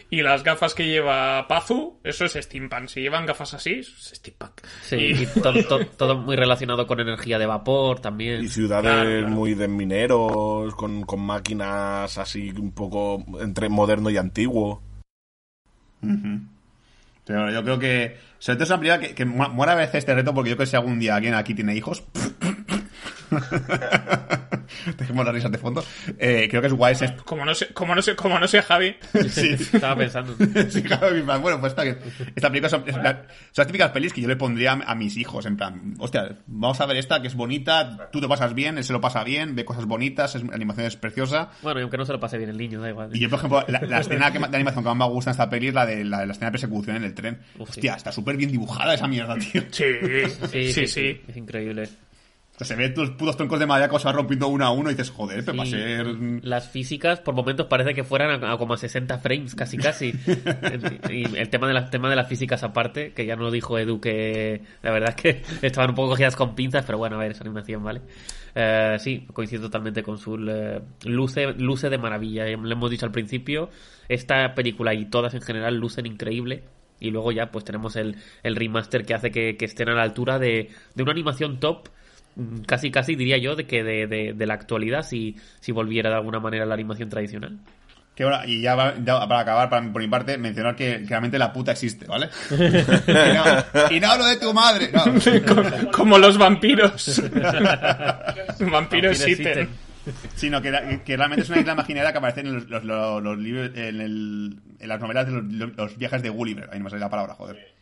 [0.10, 2.88] Y las gafas que lleva Pazu, eso es steampunk.
[2.88, 4.62] Si llevan gafas así, es steampunk.
[4.82, 8.42] Sí, Y- y todo, todo- todo muy relacionado con energía de vapor también.
[8.44, 9.28] Y ciudades Claro, claro.
[9.28, 14.82] muy de mineros, con, con máquinas así un poco entre moderno y antiguo.
[16.02, 16.40] Ujú.
[17.26, 18.18] Pero yo creo que.
[18.40, 20.56] Sobre todo es una película que, que mu- muera a veces este reto, porque yo
[20.56, 22.04] creo que si algún día alguien aquí tiene hijos.
[24.98, 25.84] Dejemos las risas de fondo.
[26.18, 28.62] Eh, creo que es guay ese- Como no sé, como no sé, como no sé
[28.62, 28.96] Javi.
[29.30, 29.50] Sí.
[29.74, 30.36] Estaba pensando.
[30.70, 31.98] Sí, plan, bueno, pues está bien.
[32.36, 35.16] Esta película son, es la- son las típicas pelis que yo le pondría a, mis
[35.18, 38.78] hijos, en plan, hostia, vamos a ver esta que es bonita, tú te pasas bien,
[38.78, 41.50] él se lo pasa bien, ve cosas bonitas, es, la animación es preciosa.
[41.62, 43.16] Bueno, y aunque no se lo pase bien el niño, da igual.
[43.16, 45.34] Y yo, por ejemplo, la, la escena que, de animación que más me gusta en
[45.34, 47.40] esta peli es la de la, escena de persecución en el tren.
[47.58, 47.80] Uf, sí.
[47.80, 49.64] Hostia, está súper bien dibujada esa mierda, tío.
[49.72, 49.86] Sí,
[50.74, 51.22] sí, sí.
[51.28, 51.88] Es increíble.
[52.60, 54.94] Se ven los putos troncos de madera que se van rompiendo uno a uno y
[54.96, 56.08] dices, joder, pero va a ser...
[56.42, 60.08] Las físicas por momentos parece que fueran a, a como a 60 frames, casi casi.
[61.12, 64.02] y el tema de, las tema de las físicas aparte, que ya nos dijo Edu
[64.02, 67.34] que la verdad es que estaban un poco cogidas con pinzas, pero bueno, a ver,
[67.34, 68.02] esa animación, ¿vale?
[68.56, 72.46] Eh, sí, coincido totalmente con su luce, luce de maravilla.
[72.46, 73.70] Le hemos dicho al principio,
[74.10, 76.64] esta película y todas en general lucen increíble.
[77.00, 80.02] Y luego ya pues tenemos el, el remaster que hace que, que estén a la
[80.02, 81.90] altura de, de una animación top
[82.66, 86.16] casi casi diría yo de que de, de, de la actualidad si, si volviera de
[86.18, 87.58] alguna manera a la animación tradicional.
[88.16, 91.06] Que ahora, y ya, va- ya para acabar, para- por mi parte, mencionar que, que
[91.08, 92.30] realmente la puta existe, ¿vale?
[92.50, 95.92] y, no, y no hablo de tu madre, no.
[95.92, 97.22] Como los vampiros.
[98.60, 99.70] vampiros Vampiros existen.
[100.36, 103.72] Sino que, realmente es una isla imaginera que aparece en los, los, los- los libros,
[103.76, 106.70] en, el- en las novelas de los, los viajes de Gulliver.
[106.72, 107.76] Ahí no me sale la palabra, joder.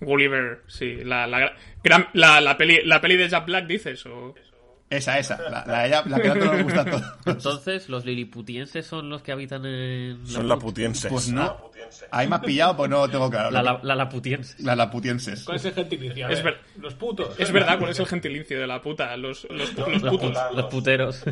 [0.00, 0.96] Gulliver, sí.
[1.04, 4.04] La, la, gran- la, la peli, la peli de Jack Black, dices.
[4.06, 4.34] O...
[4.90, 7.04] Esa, esa, la, la, ella- la que tanto nos gusta a todos.
[7.26, 11.10] Entonces, ¿los liliputienses son los que habitan en Son laputienses.
[11.10, 11.70] Pues no.
[12.10, 13.50] Ahí me has pillado, pues no tengo claro.
[13.50, 14.60] La, la, la laputienses.
[14.60, 15.44] Las laputienses.
[15.44, 16.26] ¿Cuál es el gentilicio?
[16.26, 17.38] A Es ver, Los putos.
[17.38, 19.16] Es verdad, ¿cuál es el gentilicio de la puta?
[19.16, 20.32] Los, los, los Los, putos.
[20.36, 21.22] pu- los puteros.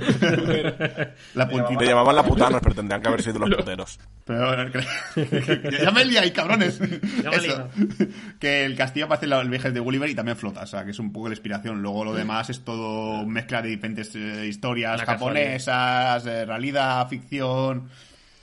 [1.35, 1.79] La puntita.
[1.79, 3.99] Te llamaban la putanos, pero tendrían que haber sido los puteros.
[4.25, 4.71] Pero bueno,
[5.83, 6.79] ya me ahí, cabrones.
[6.79, 7.47] Ya me he Eso.
[7.47, 7.69] liado.
[8.41, 10.85] Que el castillo aparece en la- el viaje de Gulliver y también flota, o sea,
[10.85, 11.81] que es un poco la inspiración.
[11.83, 17.89] Luego lo demás es todo mezcla de diferentes eh, historias La japonesas, eh, realidad, ficción,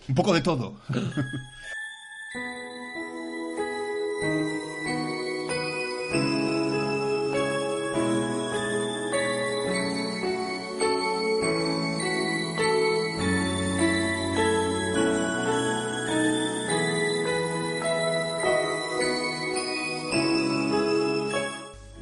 [0.07, 0.79] un poco de todo.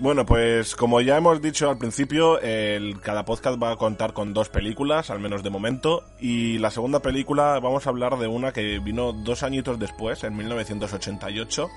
[0.01, 4.33] Bueno, pues como ya hemos dicho al principio, el, cada podcast va a contar con
[4.33, 8.51] dos películas, al menos de momento, y la segunda película vamos a hablar de una
[8.51, 11.69] que vino dos añitos después, en 1988.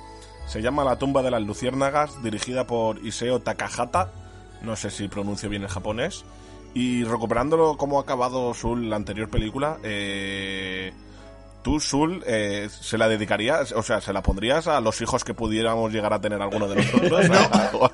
[0.46, 4.10] Se llama La tumba de las luciérnagas, dirigida por Iseo Takahata,
[4.62, 6.24] no sé si pronuncio bien el japonés,
[6.72, 10.94] y recuperándolo como ha acabado su la anterior película, eh,
[11.64, 15.34] tú, Sul, eh, ¿se la dedicarías, o sea, se la pondrías a los hijos que
[15.34, 17.26] pudiéramos llegar a tener alguno de nosotros?
[17.74, 17.90] O-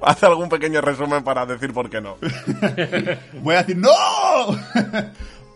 [0.02, 2.16] Haz algún pequeño resumen para decir por qué no.
[3.42, 3.90] Voy a decir ¡No!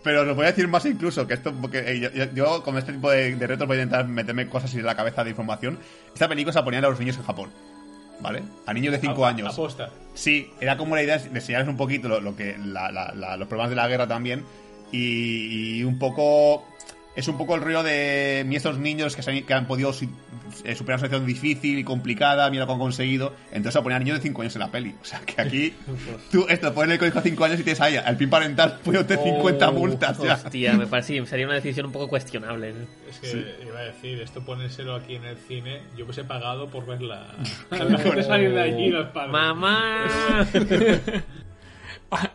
[0.02, 2.76] Pero os voy a decir más incluso, que esto, porque eh, yo, yo- yo con
[2.76, 5.78] este tipo de, de retos voy a intentar meterme cosas en la cabeza de información.
[6.12, 7.50] Esta película se la ponían a los niños en Japón,
[8.20, 8.42] ¿vale?
[8.66, 9.52] A niños de 5 A- años.
[9.54, 9.88] Aposta.
[10.12, 13.38] Sí, era como la idea de enseñarles un poquito lo, lo que la- la- la-
[13.38, 14.44] los problemas de la guerra también
[14.92, 16.66] y, y un poco
[17.16, 20.74] es un poco el rollo de estos niños que, se han, que han podido eh,
[20.74, 23.34] superar una situación difícil y complicada, mira lo que han conseguido.
[23.52, 24.94] Entonces a poner a niños de 5 años en la peli.
[25.00, 25.74] O sea, que aquí
[26.32, 29.16] tú esto pones el colegio a 5 años y tienes ahí al pin parental poniéndote
[29.22, 30.34] 50 Oh, multas ya.
[30.34, 32.72] Hostia, me parece sería una decisión un poco cuestionable.
[32.72, 32.86] ¿no?
[33.08, 36.68] Es que iba a decir, esto ponérselo aquí en el cine, yo pues he pagado
[36.68, 37.34] por verla.
[37.70, 39.32] A lo mejor salir de allí los padres.
[39.32, 40.46] ¡Mamá!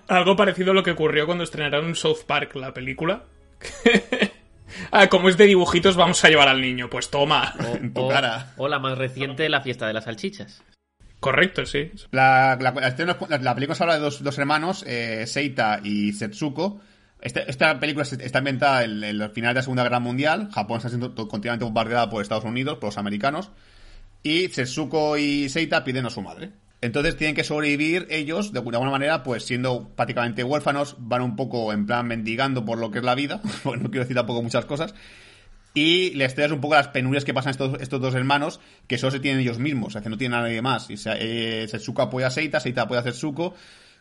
[0.08, 3.24] Algo parecido a lo que ocurrió cuando estrenaron South Park, la película.
[4.92, 6.90] Ah, como es de dibujitos, vamos a llevar al niño.
[6.90, 7.54] Pues toma.
[7.82, 8.54] En tu o, cara.
[8.58, 10.62] o la más reciente, la fiesta de las salchichas.
[11.20, 11.92] Correcto, sí.
[12.12, 13.18] La, la, la- este la-
[13.56, 16.80] película se habla de dos, dos hermanos, eh, Seita y Setsuko.
[17.22, 20.50] Este- esta película está ambientada en, en los finales de la Segunda Guerra Mundial.
[20.54, 23.52] Japón está siendo continuamente bombardeada por Estados Unidos, por los americanos.
[24.24, 26.52] Y Setsuko y Seita piden a su madre.
[26.82, 31.74] Entonces tienen que sobrevivir ellos, de alguna manera, pues siendo prácticamente huérfanos, van un poco
[31.74, 33.42] en plan mendigando por lo que es la vida.
[33.66, 34.96] Bueno, no quiero decir tampoco muchas cosas.
[35.74, 38.98] Y la historia es un poco las penurias que pasan estos, estos dos hermanos, que
[38.98, 40.90] solo se tienen ellos mismos, o sea, que no tienen a nadie más.
[40.90, 41.12] Y se,
[41.64, 43.54] eh, Setsuko apoya a Seita, Seita apoya a Setsuko,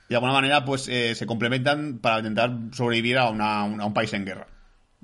[0.07, 3.85] y de alguna manera, pues, eh, se complementan para intentar sobrevivir a, una- un- a
[3.85, 4.47] un país en guerra.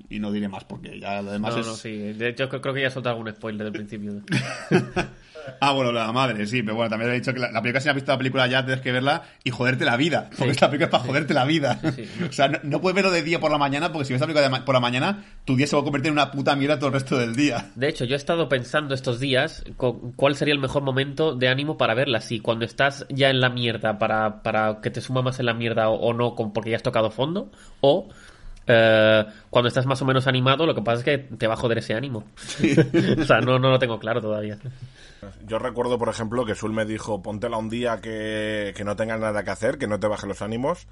[0.08, 1.66] Y no diré más, porque ya lo demás No, es...
[1.66, 1.90] no, sí.
[2.14, 4.22] De hecho, creo, que ya soltado algún spoiler del principio.
[5.60, 7.86] Ah, bueno, la madre, sí, pero bueno, también he dicho que la, la película, si
[7.86, 10.24] no has visto la película ya, tienes que verla y joderte la vida.
[10.30, 10.50] Porque Sí.
[10.50, 11.80] esta película es para joderte la vida.
[11.94, 12.08] Sí.
[12.28, 14.26] O sea, no, no puedes verlo de día por la mañana, porque si ves la
[14.26, 16.56] película de ma- por la mañana, tu día se va a convertir en una puta
[16.56, 17.70] mierda todo el resto del día.
[17.74, 21.48] De hecho, yo he estado pensando estos días cu- cuál sería el mejor momento de
[21.48, 22.20] ánimo para verla.
[22.20, 25.54] Si cuando estás ya en la mierda, para, para que te suma más en la
[25.54, 28.08] mierda o, o no, con- porque ya has tocado fondo, o
[28.66, 31.58] eh, cuando estás más o menos animado, lo que pasa es que te va a
[31.58, 32.24] joder ese ánimo.
[33.18, 34.58] o sea, no, no lo tengo claro todavía.
[35.46, 39.20] Yo recuerdo, por ejemplo, que Sul me dijo, póntela un día que, que no tengas
[39.20, 40.86] nada que hacer, que no te baje los ánimos.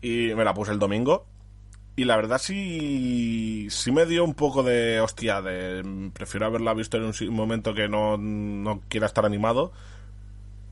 [0.00, 1.26] Y me la puse el domingo.
[1.98, 6.98] Y la verdad sí, sí me dio un poco de hostia, de prefiero haberla visto
[6.98, 9.72] en un momento que no, no quiera estar animado.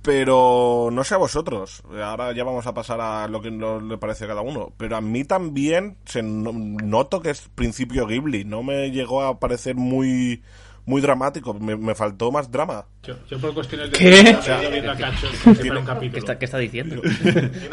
[0.05, 1.83] Pero no sé a vosotros.
[2.03, 4.71] Ahora ya vamos a pasar a lo que nos le parece a cada uno.
[4.77, 8.45] Pero a mí también se no- noto que es principio Ghibli.
[8.45, 10.43] No me llegó a parecer muy
[10.85, 11.55] muy dramático.
[11.55, 12.87] Me, me faltó más drama.
[13.03, 13.97] Yo, yo por cuestiones de...
[13.99, 14.21] ¿Qué?
[14.21, 16.19] he ido viendo a cachos como si fuera un ¿Qué capítulo.
[16.19, 17.01] está, qué está diciendo?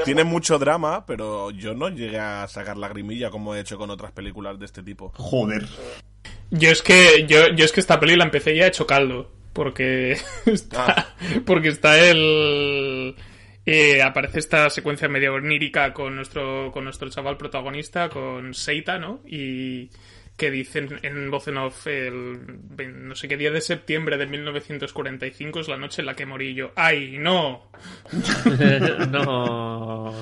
[0.05, 4.13] Tiene mucho drama, pero yo no llegué a sacar lagrimilla como he hecho con otras
[4.13, 5.11] películas de este tipo.
[5.17, 5.67] Joder.
[6.51, 9.29] Yo es que yo, yo es que esta peli la empecé ya hecho caldo.
[9.53, 13.15] Porque está, porque está el.
[13.65, 19.21] eh, aparece esta secuencia medio onírica con nuestro, con nuestro chaval protagonista, con Seita, ¿no?
[19.25, 19.89] Y
[20.37, 22.39] que dicen en voz en off el
[23.03, 26.55] no sé qué día de septiembre de 1945 es la noche en la que morí
[26.55, 26.71] yo.
[26.75, 27.69] ¡Ay, no!
[29.11, 30.15] no.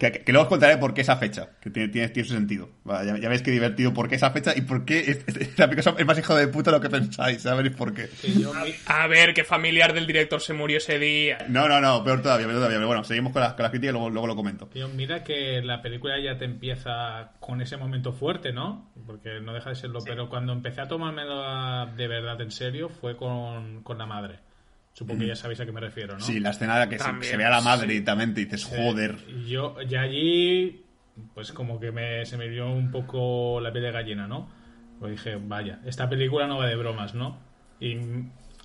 [0.00, 2.34] Que, que- que luego os contaré por qué esa fecha, que tiene, tiene, tiene su
[2.34, 2.70] sentido.
[2.86, 6.06] Ya, ya veis qué divertido por qué esa fecha y por qué es, es- es
[6.06, 8.08] más hijo de puta lo que pensáis, ya veréis por qué.
[8.40, 8.52] Yo
[8.86, 11.38] A ver, qué familiar del director se murió ese día.
[11.48, 12.78] No, no, no, peor todavía, peor todavía.
[12.78, 14.70] Pero bueno, seguimos con las con la críticas y luego, luego lo comento.
[14.74, 18.90] Yo, mira que la película ya te empieza con ese momento fuerte, ¿no?
[19.06, 19.98] Porque no deja de serlo.
[20.04, 24.38] Pero cuando empecé a tomármelo de verdad en serio fue con, con la madre.
[24.92, 26.20] Supongo que ya sabéis a qué me refiero, ¿no?
[26.20, 27.92] Sí, la escena en la que se, También, se ve a la madre sí.
[27.92, 29.16] directamente y dices, joder.
[29.28, 30.84] Y Yo ya allí,
[31.34, 34.48] pues como que me, se me dio un poco la piel de gallina, ¿no?
[34.98, 37.38] Pues dije, vaya, esta película no va de bromas, ¿no?
[37.80, 37.96] Y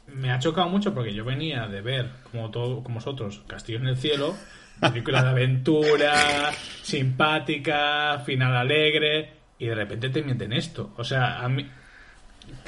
[0.08, 3.88] me ha chocado mucho porque yo venía de ver, como, todo, como vosotros, Castillo en
[3.88, 4.36] el Cielo,
[4.80, 10.94] película de aventura, simpática, final alegre, y de repente te mienten esto.
[10.98, 11.66] O sea, a mí,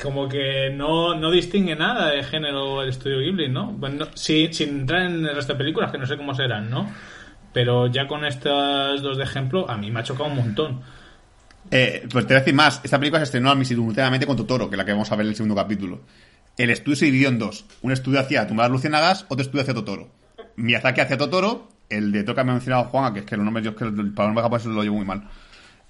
[0.02, 3.72] como que no, no distingue nada de género el estudio Ghibli, ¿no?
[3.72, 6.92] Bueno, sin, sin entrar en el resto de películas, que no sé cómo serán, ¿no?
[7.54, 10.82] Pero ya con estos dos de ejemplo, a mí me ha chocado un montón.
[11.72, 14.76] Eh, pues te voy a decir más, esta película se estrenó simultáneamente con Totoro, que
[14.76, 16.02] es la que vamos a ver en el segundo capítulo.
[16.58, 17.66] El estudio se dividió en dos.
[17.82, 20.10] Un estudio hacía Tumbar Lucianagas, otro estudio hacía Totoro.
[20.56, 23.66] Miyazaki hacía Totoro, el director que me ha mencionado Juan, que es que los nombres
[23.66, 25.24] yo es que el- nombres japoneses lo llevo muy mal.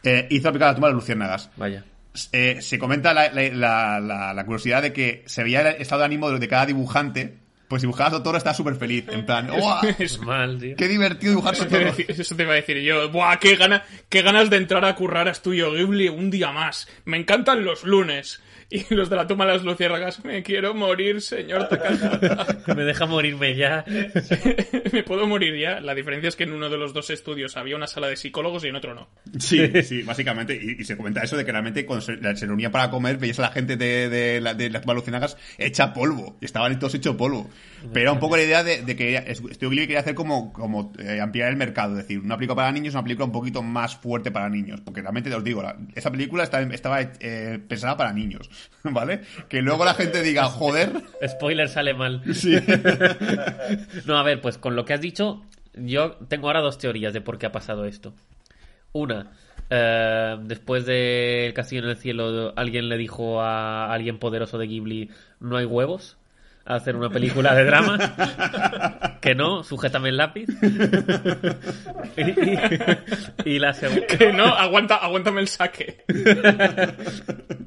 [0.04, 1.50] Eh, hizo aplicar la tumba de Lucianagas.
[1.58, 1.84] Vaya.
[2.32, 6.00] Eh, se comenta la, la- la- la- la curiosidad de que se veía el estado
[6.00, 7.38] de ánimo de, de cada dibujante.
[7.68, 9.06] Pues dibujabas a Totoro estaba súper feliz.
[9.10, 9.50] En plan.
[10.00, 10.76] Es mal, tío.
[10.78, 13.10] ¡Qué divertido dibujar a eso te iba a decir yo.
[13.10, 16.88] Buah, qué, gana, qué ganas de entrar a currar a Estudio Ghibli un día más.
[17.04, 18.42] Me encantan los lunes.
[18.70, 20.26] Y los de la tumba de las luciérnagas.
[20.26, 22.46] Me quiero morir, señor Takahata.
[22.76, 23.86] Me deja morirme ya.
[24.92, 25.80] Me puedo morir ya.
[25.80, 28.66] La diferencia es que en uno de los dos estudios había una sala de psicólogos
[28.66, 29.08] y en otro no.
[29.40, 30.54] Sí, sí, básicamente.
[30.62, 33.40] Y, y se comenta eso de que realmente cuando se, se reunían para comer, veías
[33.40, 36.38] a la gente de, de, la- de las de Lucianagas hecha polvo.
[36.42, 37.50] Y estaban todos hechos polvo.
[37.94, 40.92] Pero era un poco la idea de, de que Estudio Ghibli quería hacer como, como
[41.00, 41.94] eh, ampliar el mercado.
[41.94, 44.82] Es decir, una película para niños, una película un poquito más fuerte para niños.
[44.82, 48.50] Porque realmente os digo, la- esa película estaba, estaba eh, pensada para niños.
[48.84, 49.22] ¿Vale?
[49.50, 50.92] Que luego la gente diga, joder.
[51.28, 52.22] Spoiler sale mal.
[52.34, 52.56] Sí.
[54.06, 55.44] No, a ver, pues con lo que has dicho,
[55.74, 58.14] yo tengo ahora dos teorías de por qué ha pasado esto.
[58.94, 59.32] Una,
[59.70, 65.12] eh, después del Castillo en el Cielo, alguien le dijo a alguien poderoso de Ghibli,
[65.40, 66.18] no hay huevos
[66.68, 69.18] a hacer una película de drama.
[69.22, 70.48] que no, sujétame el lápiz.
[72.18, 72.60] y, y-
[73.56, 74.06] y la segunda...
[74.08, 76.04] Que no, aguanta, aguántame el saque.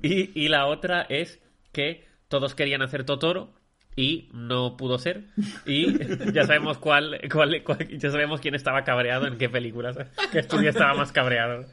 [0.02, 1.40] Y, y la otra es
[1.72, 3.52] que todos querían hacer Totoro
[3.96, 5.24] y no pudo ser.
[5.66, 5.98] Y
[6.32, 9.96] ya sabemos cuál, cuál, cuál- ya sabemos quién estaba cabreado en qué películas.
[10.32, 11.64] ¿Qué estudio estaba más cabreado?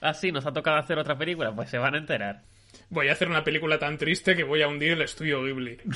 [0.00, 2.42] Ah, sí, nos ha tocado hacer otra película, pues se van a enterar.
[2.90, 5.78] Voy a hacer una película tan triste que voy a hundir el estudio Ghibli.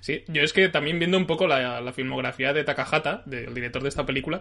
[0.00, 3.82] Sí, yo es que también viendo un poco la, la filmografía de Takahata, del director
[3.82, 4.40] de esta película,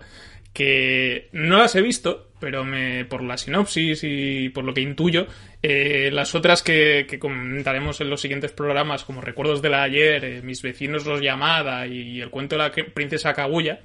[0.53, 5.27] que no las he visto, pero me, por la sinopsis y por lo que intuyo,
[5.63, 10.61] eh, las otras que, comentaremos en los siguientes programas, como Recuerdos del Ayer, eh, Mis
[10.61, 13.79] vecinos los llamada y El cuento de la princesa Kaguya,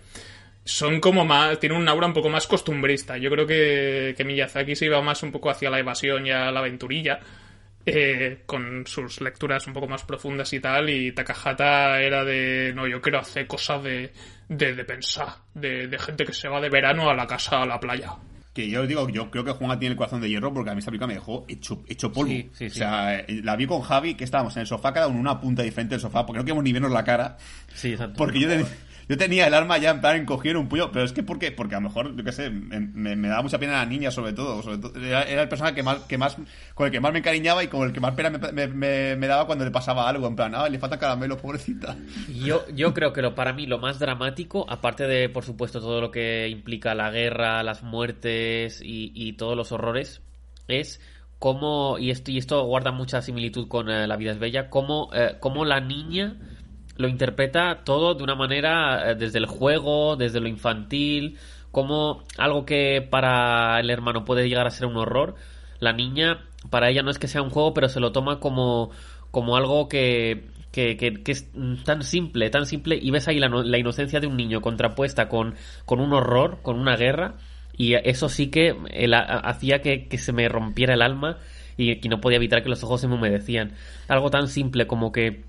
[0.65, 3.17] son como más, tienen un aura un poco más costumbrista.
[3.19, 6.51] Yo creo que, que Miyazaki se iba más un poco hacia la evasión y a
[6.51, 7.19] la aventurilla,
[7.87, 12.87] eh, con sus lecturas un poco más profundas y tal, y Takahata era de, no,
[12.87, 14.13] yo quiero hacer cosas de,
[14.49, 17.67] de, de pensar, de, de gente que se va de verano a la casa, a
[17.67, 18.13] la playa.
[18.53, 20.75] Que yo os digo, yo creo que Juan tiene el corazón de hierro porque a
[20.75, 22.33] mí esta película me dejó hecho, hecho polvo.
[22.33, 22.81] Sí, sí, sí.
[22.81, 25.21] O sea, eh, la vi con Javi, que estábamos en el sofá, cada uno en
[25.21, 27.37] una punta diferente del sofá, porque no queríamos ni vernos la cara.
[27.73, 28.15] Sí, exacto.
[28.19, 28.67] Porque yo, ten-
[29.11, 31.41] yo tenía el arma ya en plan encogido en un puño, pero es que ¿por
[31.41, 31.51] qué?
[31.51, 34.33] Porque a lo mejor, yo qué sé, me, me- daba mucha pena la niña sobre
[34.33, 34.63] todo.
[34.95, 36.37] Era, era el personaje que más, que más,
[36.75, 39.65] con el que más me encariñaba y con el que más pena me daba cuando
[39.65, 41.97] le pasaba algo, en plan, ah, le falta caramelo, pobrecita.
[42.45, 46.01] Yo, yo creo que lo, para mí lo más dramático, aparte de, por supuesto, todo
[46.01, 50.23] lo que implica la guerra, las muertes y, y todos los horrores,
[50.69, 51.01] es
[51.41, 55.11] cómo, y esto, y esto guarda mucha similitud con eh, La vida es bella, cómo,
[55.15, 56.37] eh, cómo la niña
[57.01, 61.39] lo interpreta todo de una manera eh, desde el juego, desde lo infantil,
[61.73, 65.35] como algo que para el hermano puede llegar a ser un horror.
[65.79, 68.91] La niña, para ella no es que sea un juego, pero se lo toma como,
[69.31, 71.51] como algo que, que, que, es
[71.85, 75.55] tan simple, tan simple, y ves ahí la, la inocencia de un niño contrapuesta con,
[75.87, 77.35] con un horror, con una guerra,
[77.77, 78.77] y eso sí que
[79.43, 81.39] hacía que, que se me rompiera el alma
[81.79, 83.73] y, que no podía evitar que los ojos se me humedecían.
[84.09, 85.45] Algo tan simple como que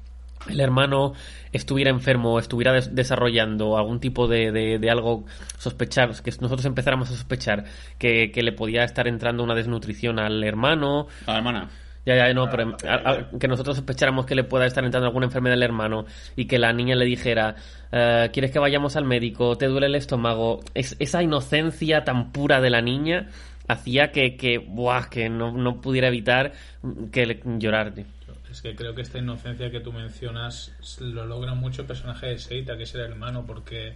[0.49, 1.13] el hermano
[1.51, 5.25] estuviera enfermo o estuviera des- desarrollando algún tipo de, de- de algo
[5.57, 7.65] sospechar, que nosotros empezáramos a sospechar
[7.97, 11.69] que, que le podía estar entrando una desnutrición al hermano, A la hermana.
[12.05, 15.25] ya, ya, no, pero a- a- que nosotros sospecháramos que le pueda estar entrando alguna
[15.27, 17.55] enfermedad al hermano y que la niña le dijera,
[17.91, 19.57] eh, ¿quieres que vayamos al médico?
[19.57, 20.61] ¿Te duele el estómago?
[20.73, 23.27] Es, esa inocencia tan pura de la niña
[23.67, 26.53] hacía que, que, buah, que no, no pudiera evitar
[27.11, 27.93] que le- llorar.
[27.93, 28.05] tío.
[28.51, 32.37] Es que creo que esta inocencia que tú mencionas lo logra mucho el personaje de
[32.37, 33.93] Seita, que es el hermano, porque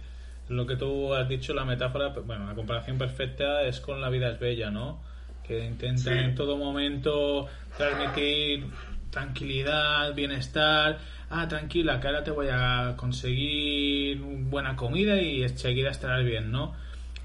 [0.48, 4.30] lo que tú has dicho, la metáfora, bueno, la comparación perfecta es con La vida
[4.30, 5.02] es bella, ¿no?
[5.46, 7.46] Que intenta en todo momento
[7.76, 8.64] transmitir
[9.10, 10.98] tranquilidad, bienestar.
[11.28, 16.74] Ah, tranquila, que ahora te voy a conseguir buena comida y enseguida estarás bien, ¿no?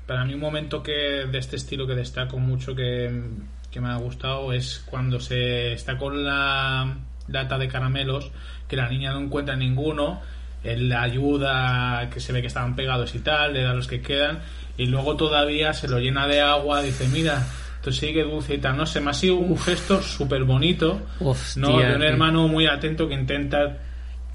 [0.06, 3.24] Para mí un momento que de este estilo que destaco mucho que,
[3.70, 6.98] que me ha gustado es cuando se está con la
[7.28, 8.32] lata de caramelos,
[8.68, 10.22] que la niña no encuentra ninguno,
[10.64, 14.02] él le ayuda, que se ve que estaban pegados y tal, le da los que
[14.02, 14.40] quedan,
[14.78, 17.46] y luego todavía se lo llena de agua, dice, mira,
[17.76, 21.80] esto sigue dulce y tal, no sé, me ha sido un gesto súper bonito, ¿no?
[21.80, 22.04] De un tío.
[22.04, 23.78] hermano muy atento que intenta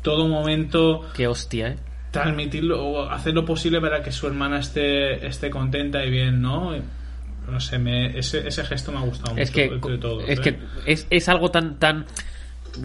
[0.02, 1.76] todo momento Qué hostia, ¿eh?
[2.10, 6.72] transmitirlo o hacer lo posible para que su hermana esté, esté contenta y bien, ¿no?
[7.48, 10.42] No sé, me, ese, ese gesto me ha gustado Es mucho que, es, ¿eh?
[10.42, 10.58] que
[10.92, 12.06] es, es algo tan, tan,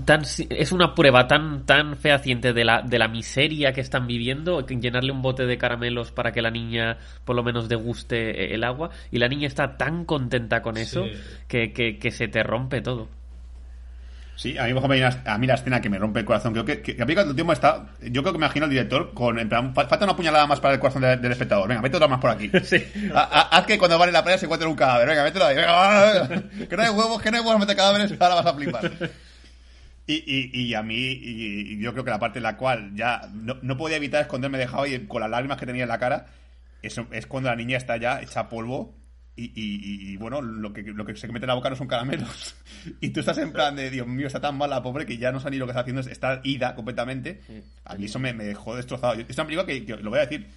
[0.06, 4.66] tan, es una prueba tan, tan fehaciente de la, de la miseria que están viviendo,
[4.66, 8.90] llenarle un bote de caramelos para que la niña por lo menos deguste el agua,
[9.12, 11.12] y la niña está tan contenta con eso Sí.
[11.48, 13.08] que, que, que se te rompe todo.
[14.36, 16.52] Sí, a mí, una- a mí la escena que me rompe el corazón.
[16.54, 17.86] Creo que, que, que a mí cuando el tiempo está.
[18.02, 19.38] Yo creo que me imagino al director con.
[19.38, 21.68] En plan, fa- falta una puñalada más para el corazón de- del espectador.
[21.68, 22.50] Venga, mete otra más por aquí.
[23.14, 25.10] Ha- haz que cuando van en la playa se encuentren un cadáver.
[25.10, 25.56] Venga, mételo ahí.
[25.58, 26.30] Venga.
[26.70, 28.14] Que no hay huevos, que no hay huevos, mete cadáveres.
[28.20, 28.92] Ahora vas a flipar.
[30.08, 32.92] Y, y, y a mí, y, y yo creo que la parte en la cual
[32.96, 35.90] ya no, no podía evitar esconderme de Java y con las lágrimas que tenía en
[35.90, 36.28] la cara,
[36.82, 38.96] eso es cuando la niña está ya hecha polvo
[39.36, 41.76] y, y- y- y, bueno, lo que, lo que se mete en la boca no
[41.76, 42.56] son caramelos.
[43.00, 45.32] Y tú estás en plan de, Dios mío, está tan mal la pobre que ya
[45.32, 47.42] no sabe ni lo que está haciendo, está ida completamente.
[47.86, 49.14] A mí eso me, me dejó destrozado.
[49.16, 50.48] Yo- Es una película que, que lo voy a decir,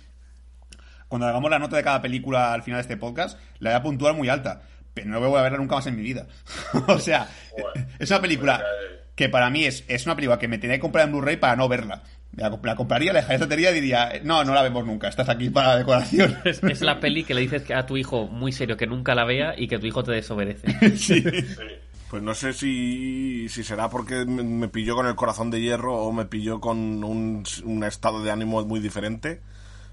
[1.09, 3.82] cuando hagamos la nota de cada película al final de este podcast, la voy a
[3.82, 4.62] puntuar muy alta.
[4.95, 6.26] Pero no voy a verla nunca más en mi vida.
[6.88, 7.28] o sea,
[7.99, 8.62] es una película
[9.14, 11.56] que para mí es, es una película que me tenía que comprar en Blu-ray para
[11.56, 12.02] no verla.
[12.36, 15.28] La, la compraría, la dejaría en estantería y diría, no, no la vemos nunca, estás
[15.28, 16.36] aquí para la decoración.
[16.44, 19.14] Es, es la peli que le dices que a tu hijo muy serio que nunca
[19.14, 20.96] la vea y que tu hijo te desobedece.
[20.96, 21.24] sí.
[22.10, 25.96] Pues no sé si, si será porque me, me pilló con el corazón de hierro
[25.96, 29.40] o me pilló con un, un estado de ánimo muy diferente.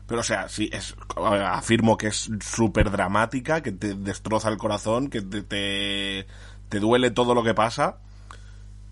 [0.07, 5.09] Pero o sea, sí, es, afirmo que es súper dramática, que te destroza el corazón,
[5.09, 6.27] que te, te,
[6.69, 7.99] te duele todo lo que pasa.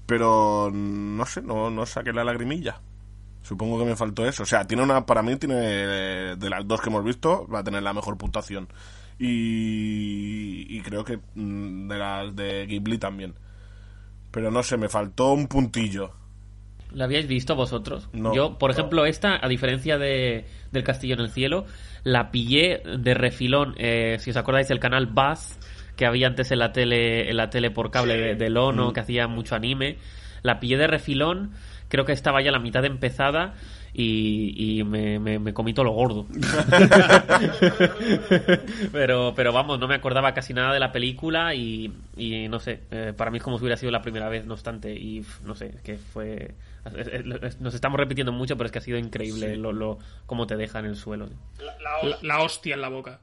[0.10, 2.82] Pero no sé, no, no saqué la lagrimilla.
[3.44, 4.42] Supongo que me faltó eso.
[4.42, 5.56] O sea, tiene una, para mí tiene,
[6.36, 8.68] de las dos que hemos visto, va a tener la mejor puntuación.
[9.20, 13.36] Y, y creo que mm, de las de Ghibli también.
[14.32, 16.12] Pero no sé, me faltó un puntillo.
[16.92, 18.10] ¿La habíais visto vosotros?
[18.12, 18.34] No.
[18.34, 21.66] Yo, por ejemplo, esta, a diferencia de, del Castillo en el Cielo,
[22.04, 23.76] la pillé de refilón.
[23.78, 25.60] eh, si os acordáis del canal Buzz,
[26.00, 29.02] que había antes en la tele, en la tele por cable de, de Lono, que
[29.02, 29.98] hacía mucho anime.
[30.44, 31.52] La pillé de refilón,
[31.90, 33.56] creo que estaba ya la mitad empezada
[33.94, 36.26] y, y me, me, me comí todo lo gordo.
[38.94, 42.80] pero, pero vamos, no me acordaba casi nada de la película y, y no sé,
[42.92, 45.54] eh, para mí es como si hubiera sido la primera vez, no obstante, y no
[45.54, 46.56] sé, que fue...
[47.60, 50.80] Nos estamos repitiendo mucho, pero es que ha sido increíble lo, lo, cómo te deja
[50.80, 51.28] en el suelo.
[51.60, 51.76] La,
[52.22, 53.20] la hostia en la boca.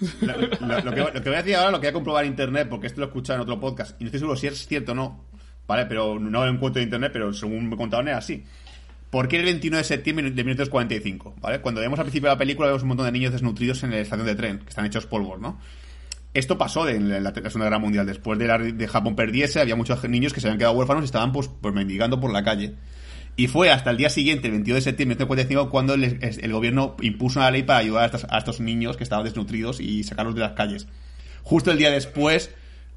[0.00, 3.00] Lo, que, voy a decir ahora lo que voy a comprobar en internet, porque esto
[3.00, 5.24] lo he escuchado en otro podcast, y no estoy seguro si es cierto o no,
[5.66, 5.86] ¿vale?
[5.86, 8.44] Pero no lo encuentro en internet, pero según me contaron era así.
[9.10, 11.36] ¿Por qué el 21 de septiembre de 1945?
[11.40, 11.60] ¿Vale?
[11.60, 13.98] Cuando vemos al principio de la película vemos un montón de niños desnutridos en la
[13.98, 15.58] estación de tren, que están hechos polvos, ¿no?
[16.34, 18.04] Esto pasó en la, Segunda Guerra Mundial.
[18.04, 21.06] Después de, la- de Japón perdiese, había muchos niños que se habían quedado huérfanos y
[21.06, 22.74] estaban pues mendigando por la calle.
[23.36, 26.96] Y fue hasta el día siguiente, el 22 de septiembre de 1945, cuando el, gobierno
[27.02, 30.34] impuso una ley para ayudar a estos, a estos niños que estaban desnutridos y sacarlos
[30.34, 30.86] de las calles.
[31.42, 32.50] Justo el día después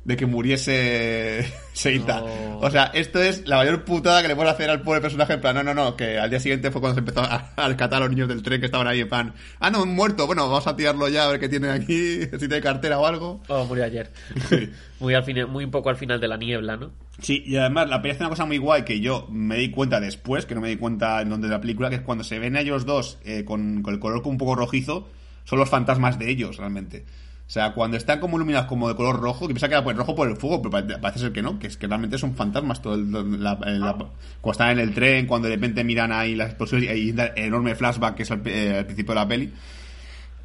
[0.04, 2.22] de que muriese Seita.
[2.22, 2.60] No.
[2.60, 5.34] O sea, esto es la mayor putada que le puedes hacer al pobre personaje.
[5.34, 7.68] En plan, no, no, no, que al día siguiente fue cuando se empezó a, a
[7.68, 9.02] rescatar a los niños del tren que estaban ahí.
[9.02, 10.28] En plan, ah, no, han muerto.
[10.28, 13.41] Bueno, vamos a tirarlo ya a ver qué tienen aquí, si tiene cartera o algo.
[13.47, 14.12] Oh, murió ayer.
[15.00, 16.91] muy, al final, muy poco al final de la niebla, ¿no?
[17.22, 20.00] Sí, y además la peli hace una cosa muy guay que yo me di cuenta
[20.00, 22.39] después, que no me di cuenta en donde de la película, que es cuando se
[22.39, 25.08] ven a ellos dos eh, con, con el color un poco rojizo,
[25.43, 27.06] son los fantasmas de ellos realmente.
[27.50, 29.97] O sea, cuando están como iluminados como de color rojo, que piensa que era pues,
[29.97, 32.80] rojo por el fuego, pero parece, ser que no, que es que realmente son fantasmas
[32.80, 34.12] todo el, cuando
[34.52, 38.14] están en el tren, cuando de repente miran ahí las explosiones y un enorme flashback
[38.14, 39.52] que es al, eh, al principio de la peli.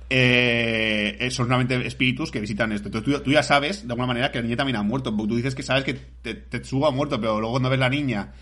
[0.08, 2.88] Eh, son realmente espíritus que visitan esto.
[2.88, 5.14] Entonces tú, ya sabes, de alguna manera, que la niña también ha muerto.
[5.14, 7.90] Porque tú dices que sabes que te, Tetsuo ha muerto, pero luego cuando ves la
[7.90, 8.32] niña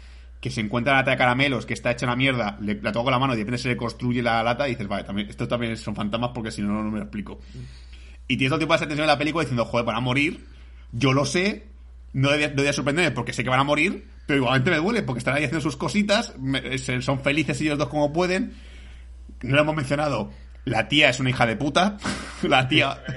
[0.40, 2.92] que se encuentra en la lata de caramelos, que está hecha una mierda, le, la
[2.92, 5.02] toco con la mano y de repente se le construye la lata y dices, vale,
[5.02, 7.40] también, esto también son fantasmas porque si no, no me lo explico.
[8.28, 10.46] Y tienes todo el tiempo esa tensión en la película diciendo, joder, van a morir,
[10.92, 11.66] yo lo sé,
[12.12, 15.02] no debía, no debía sorprenderme porque sé que van a morir, pero igualmente me duele
[15.02, 18.54] porque están ahí haciendo sus cositas, me- se- son felices ellos dos como pueden.
[19.42, 20.30] No lo hemos mencionado,
[20.64, 21.96] la tía es una hija de puta,
[22.42, 22.98] la tía...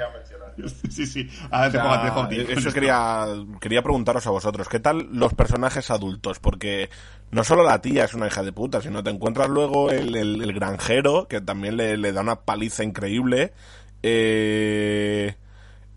[0.89, 2.53] Sí, sí, ahora te O pongo, sea, te dejo ti.
[2.53, 3.25] eso quería,
[3.59, 4.69] quería preguntaros a vosotros.
[4.69, 6.39] ¿Qué tal los personajes adultos?
[6.39, 6.89] Porque
[7.31, 10.41] no solo la tía es una hija de puta, sino te encuentras luego el, el-
[10.41, 13.51] el granjero, que también le, le da una paliza increíble.
[14.07, 15.35] Eh,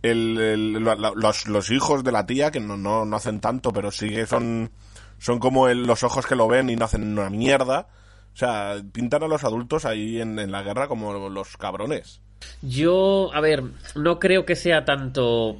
[0.03, 4.27] el- los hijos de la tía, que no, no, no hacen tanto, pero sí que
[4.27, 4.71] son,
[5.19, 7.89] son como el- los ojos que lo ven y no hacen una mierda.
[8.33, 12.23] O sea, pintan a los adultos ahí en, en la guerra como los cabrones.
[12.63, 15.59] Yo, a ver, no creo que sea tanto.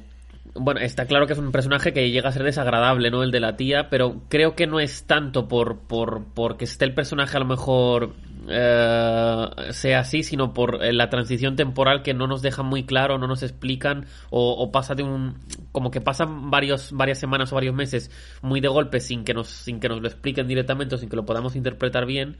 [0.55, 3.21] Bueno, está claro que es un personaje que llega a ser desagradable, ¿no?
[3.21, 6.95] El de la tía, pero creo que no es tanto por, por porque esté el
[6.95, 8.15] personaje a lo mejor
[8.47, 13.17] eh, sea así, sino por eh, la transición temporal que no nos dejan muy claro,
[13.17, 15.35] no nos explican, o, pasa de un.
[15.71, 18.11] como que pasan varios, varias semanas o varios meses
[18.41, 21.15] muy de golpe sin que nos, sin que nos lo expliquen directamente o sin que
[21.15, 22.37] lo podamos interpretar bien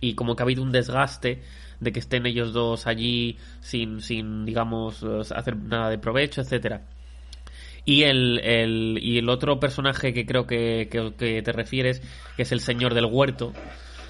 [0.00, 1.42] y como que ha habido un desgaste
[1.80, 6.82] de que estén ellos dos allí sin, sin digamos, eh, hacer nada de provecho, etcétera.
[7.84, 12.02] Y el, el, y el otro personaje que creo que, que, que te refieres,
[12.36, 13.52] que es el señor del huerto,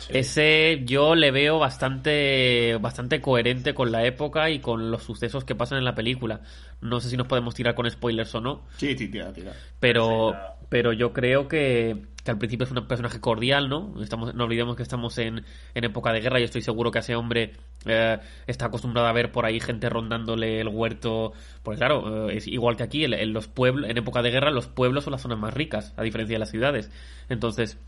[0.08, 5.54] ese yo le veo bastante, bastante coherente con la época y con los sucesos que
[5.54, 6.40] pasan en la película.
[6.80, 9.52] No sé si nos podemos tirar con spoilers o no, Sí, sí, tira, tira.
[9.80, 10.34] pero,
[10.68, 13.94] pero yo creo que, que al principio es un personaje cordial, ¿no?
[14.02, 15.44] Estamos, no olvidemos que estamos en,
[15.74, 17.52] en época de guerra y estoy seguro que a ese hombre
[17.86, 21.32] eh, está acostumbrado a ver por ahí gente rondándole el huerto.
[21.62, 24.50] Porque claro, eh, es igual que aquí, en, en los pueblos, en época de guerra
[24.50, 26.90] los pueblos son las zonas más ricas, a diferencia de las ciudades.
[27.28, 27.78] Entonces,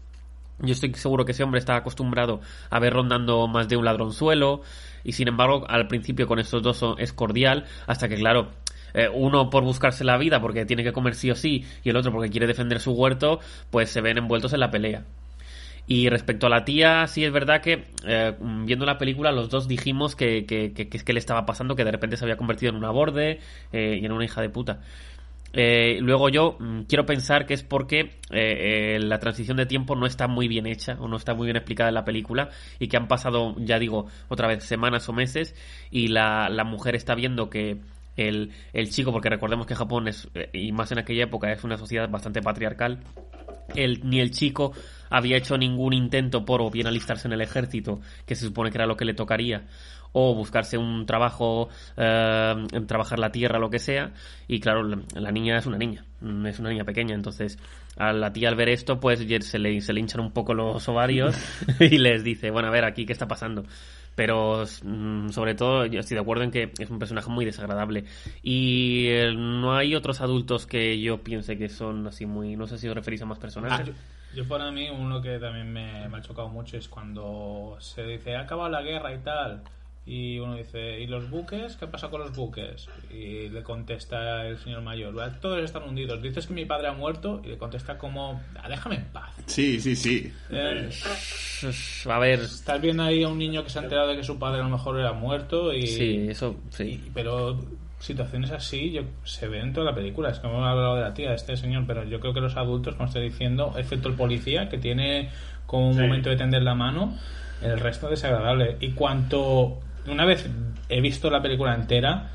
[0.60, 2.40] yo estoy seguro que ese hombre está acostumbrado
[2.70, 4.62] a ver rondando más de un ladronzuelo
[5.04, 8.50] y sin embargo al principio con estos dos es cordial hasta que claro
[8.94, 11.96] eh, uno por buscarse la vida porque tiene que comer sí o sí y el
[11.96, 13.40] otro porque quiere defender su huerto
[13.70, 15.04] pues se ven envueltos en la pelea
[15.90, 19.66] y respecto a la tía, sí es verdad que eh, viendo la película los dos
[19.66, 22.76] dijimos que, que, que, que le estaba pasando, que de repente se había convertido en
[22.76, 23.40] una borde
[23.72, 24.80] eh, y en una hija de puta.
[25.52, 29.96] Eh, luego yo mm, quiero pensar que es porque eh, eh, la transición de tiempo
[29.96, 32.88] no está muy bien hecha o no está muy bien explicada en la película y
[32.88, 35.54] que han pasado, ya digo, otra vez semanas o meses
[35.90, 37.78] y la, la mujer está viendo que
[38.18, 41.64] el, el chico, porque recordemos que Japón es, eh, y más en aquella época, es
[41.64, 42.98] una sociedad bastante patriarcal,
[43.74, 44.72] el, ni el chico
[45.10, 48.78] había hecho ningún intento por o bien alistarse en el ejército, que se supone que
[48.78, 49.66] era lo que le tocaría,
[50.12, 52.54] o buscarse un trabajo, eh,
[52.86, 54.12] trabajar la tierra, lo que sea,
[54.46, 57.58] y claro, la, la niña es una niña, mm, es una niña pequeña, entonces
[57.98, 60.88] a la tía al ver esto, pues se le, se le hinchan un poco los
[60.88, 61.36] ovarios
[61.80, 63.64] y les dice, bueno, a ver, aquí, ¿qué está pasando?
[64.14, 68.04] Pero mm, sobre todo yo estoy de acuerdo en que es un personaje muy desagradable.
[68.42, 72.56] Y eh, no hay otros adultos que yo piense que son así muy...
[72.56, 73.94] No sé si os referís a más personajes.
[74.34, 78.34] Yo para mí uno que también me, me ha chocado mucho es cuando se dice
[78.34, 79.62] ha acabado la guerra y tal
[80.08, 81.76] y uno dice ¿y los buques?
[81.76, 82.88] ¿qué pasa con los buques?
[83.12, 86.92] y le contesta el señor mayor "Bueno, todos están hundidos dices que mi padre ha
[86.94, 90.32] muerto y le contesta como "Ah, déjame en paz Sí, sí, sí.
[90.50, 90.88] Eh,
[92.06, 94.38] A ver, estás viendo ahí a un niño que se ha enterado de que su
[94.38, 97.02] padre a lo mejor era muerto y sí, eso, sí.
[97.06, 97.58] y- pero
[98.00, 100.30] situaciones así yo, se ven en toda la película.
[100.30, 102.56] Es que hemos hablado de la tía, de este señor, pero yo creo que los
[102.56, 105.30] adultos, como estoy diciendo, excepto el policía, que tiene
[105.66, 107.18] como un momento de tender la mano,
[107.60, 108.76] el resto es desagradable.
[108.80, 109.80] Y cuanto.
[110.10, 110.48] Una vez
[110.88, 112.28] he visto la película entera,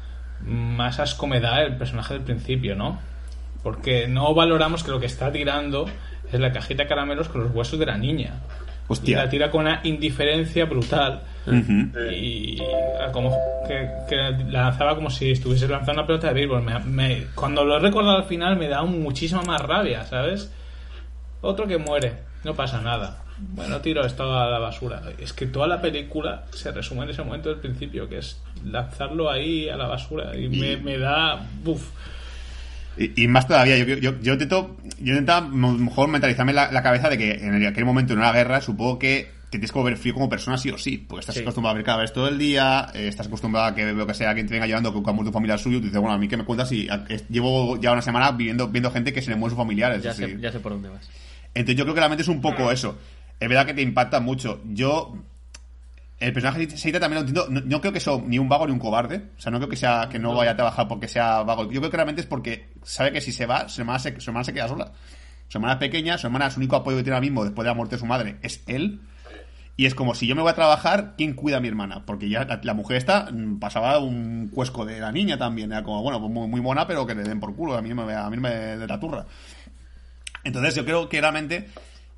[0.45, 2.99] más asco me da el personaje del principio, ¿no?
[3.63, 5.85] Porque no valoramos que lo que está tirando
[6.31, 8.33] es la cajita de caramelos con los huesos de la niña.
[8.89, 9.17] y Hostia.
[9.23, 11.21] la tira con una indiferencia brutal.
[12.11, 12.57] Y
[13.13, 13.35] como
[13.67, 14.15] que, que
[14.49, 16.61] la lanzaba como si estuviese lanzando una pelota de béisbol.
[16.61, 20.51] Me- me- cuando lo he recordado al final me da muchísima más rabia, ¿sabes?
[21.41, 22.13] Otro que muere,
[22.43, 23.22] no pasa nada.
[23.39, 25.01] Bueno, tiro esto a la basura.
[25.17, 29.29] Es que toda la película se resume en ese momento del principio, que es lanzarlo
[29.29, 30.35] ahí a la basura.
[30.37, 31.45] Y, me, me da...
[31.65, 31.89] Uf.
[32.97, 36.71] Y, y más todavía, yo, yo, yo intento, yo intento a lo mejor mentalizarme la,
[36.71, 39.79] la cabeza de que en aquel momento en una guerra supongo que te tienes que
[39.79, 41.41] volver frío como persona sí o sí, porque estás Sí.
[41.41, 44.29] acostumbrado a ver cadáveres todo el día, eh, estás acostumbrado a que veo que sea
[44.29, 46.17] alguien te venga llevando que ha muerto un familiar suyo, y tú dices, bueno, a
[46.19, 49.21] mí que me cuentas y a- es- llevo ya una semana viviendo, viendo gente que
[49.23, 50.01] se le muere sus familiares.
[50.03, 50.23] Ya así.
[50.25, 51.07] sé, ya sé por dónde vas.
[51.55, 52.97] Entonces yo creo que realmente es un poco eso.
[53.43, 54.61] Es verdad que te impacta mucho.
[54.63, 55.17] Yo
[56.17, 57.51] el personaje de Seita también lo entiendo.
[57.51, 59.31] No, no creo que sea ni un vago ni un cobarde.
[59.37, 61.69] O sea, no creo que sea que no vaya a trabajar porque sea vago.
[61.69, 64.29] Yo creo que realmente es porque sabe que si se va, su hermana se, su
[64.29, 64.93] hermana se queda sola.
[65.49, 67.71] Su hermana es pequeña, su hermana, su único apoyo que tiene ahora mismo después de
[67.71, 69.01] la muerte de su madre es él.
[69.75, 72.05] Y es como si yo me voy a trabajar, ¿quién cuida a mi hermana?
[72.05, 75.73] Porque ya la, la mujer esta mm, pasaba un cuesco de la niña también.
[75.73, 77.75] Era como, bueno, pues muy, muy mona, pero que le den por culo.
[77.75, 79.25] A mí, me, a mí me de la turra.
[80.45, 81.67] Entonces yo creo que realmente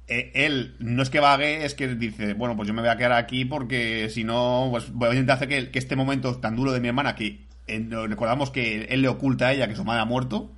[0.08, 2.98] eh, él no es que vague, es que dice, bueno, pues yo me voy a
[2.98, 6.72] quedar aquí porque si no, pues voy a intentar hacer que, este momento tan duro
[6.72, 10.02] de mi hermana, que eh, recordamos que él le oculta a ella que su madre
[10.02, 10.52] ha muerto,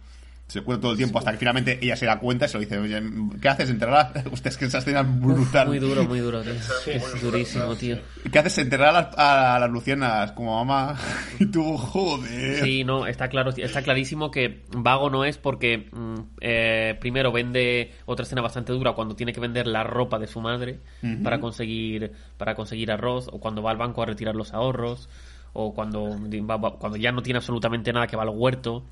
[0.48, 2.62] se oculta todo el tiempo hasta que finalmente ella se da cuenta y se lo
[2.62, 3.02] dice, oye,
[3.42, 3.70] ¿qué haces?
[3.70, 4.30] ¿Enterrar a...
[4.32, 5.68] Usted es que esa escena es muy brutal.
[5.68, 6.54] Muy duro, muy duro, tío.
[6.54, 7.98] Es durísimo, tío.
[8.32, 8.58] ¿Qué haces?
[8.60, 10.96] ¿Enterrar a las, a las lucianas como mamá?
[11.40, 12.64] Y tú, joder.
[12.64, 17.92] Sí, no, está claro, está clarísimo que vago no es porque mm, eh, primero vende
[18.06, 20.80] otra escena bastante dura cuando tiene que vender la ropa de su madre
[21.24, 25.10] para conseguir para conseguir arroz o cuando va al banco a retirar los ahorros
[25.54, 26.10] o cuando
[26.50, 28.86] va- va- cuando ya no tiene absolutamente nada que va al huerto.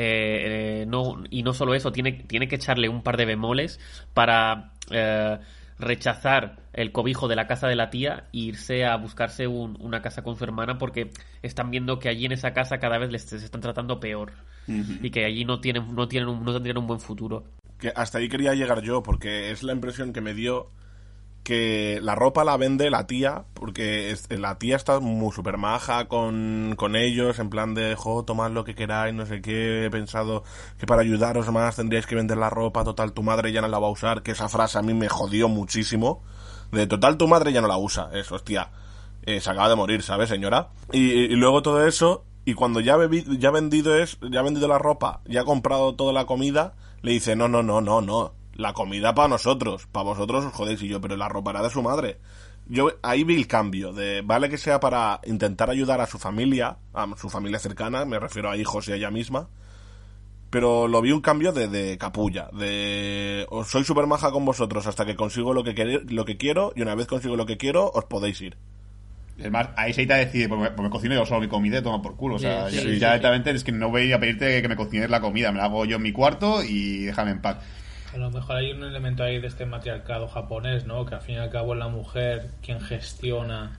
[0.00, 3.80] Eh, no y no solo eso tiene tiene que echarle un par de bemoles
[4.14, 5.38] para eh,
[5.80, 10.00] rechazar el cobijo de la casa de la tía e irse a buscarse un- una
[10.00, 11.10] casa con su hermana porque
[11.42, 14.32] están viendo que allí en esa casa cada vez les se están tratando peor
[15.02, 17.44] y que allí no tienen no tienen un, no tendrían un buen futuro.
[17.80, 20.70] Que hasta ahí quería llegar yo, porque es la impresión que me dio
[21.48, 26.06] que la ropa la vende la tía, porque es- la tía está muy super maja
[26.06, 29.90] con, con ellos, en plan de, jo, tomad lo que queráis, no sé qué, he
[29.90, 30.44] pensado
[30.78, 33.78] que para ayudaros más tendríais que vender la ropa, total, tu madre ya no la
[33.78, 36.22] va a usar, que esa frase a mí me jodió muchísimo,
[36.70, 38.68] de total, tu madre ya no la usa, eso, hostia,
[39.22, 40.68] eh, se acaba de morir, ¿sabes, señora?
[40.92, 44.76] Y, y luego todo eso, y cuando ya, bebi- ya, vendido es, ya vendido la
[44.76, 48.72] ropa, ya ha comprado toda la comida, le dice, no, no, no, no, no, la
[48.72, 51.80] comida para nosotros, para vosotros os jodéis y yo, pero la ropa era de su
[51.80, 52.18] madre.
[52.66, 56.76] Yo ahí vi el cambio, de vale que sea para intentar ayudar a su familia,
[56.92, 59.48] a su familia cercana, me refiero a hijos y a ella misma,
[60.50, 64.88] pero lo vi un cambio de, de capulla, de os soy super maja con vosotros
[64.88, 67.88] hasta que consigo lo que, lo que quiero y una vez consigo lo que quiero
[67.88, 68.56] os podéis ir.
[69.38, 71.82] Es más, ahí Seita decide, pues me, pues me cocino yo solo mi comida y
[71.82, 72.34] toma por culo.
[72.34, 74.68] O sea, Sí, ya, sí, ya sí, directamente es que no voy a pedirte que
[74.68, 77.58] me cocines la comida, me la hago yo en mi cuarto y déjame en paz.
[78.14, 81.04] A lo mejor hay un elemento ahí de este matriarcado japonés, ¿no?
[81.04, 83.78] Que al fin y al cabo es la mujer quien gestiona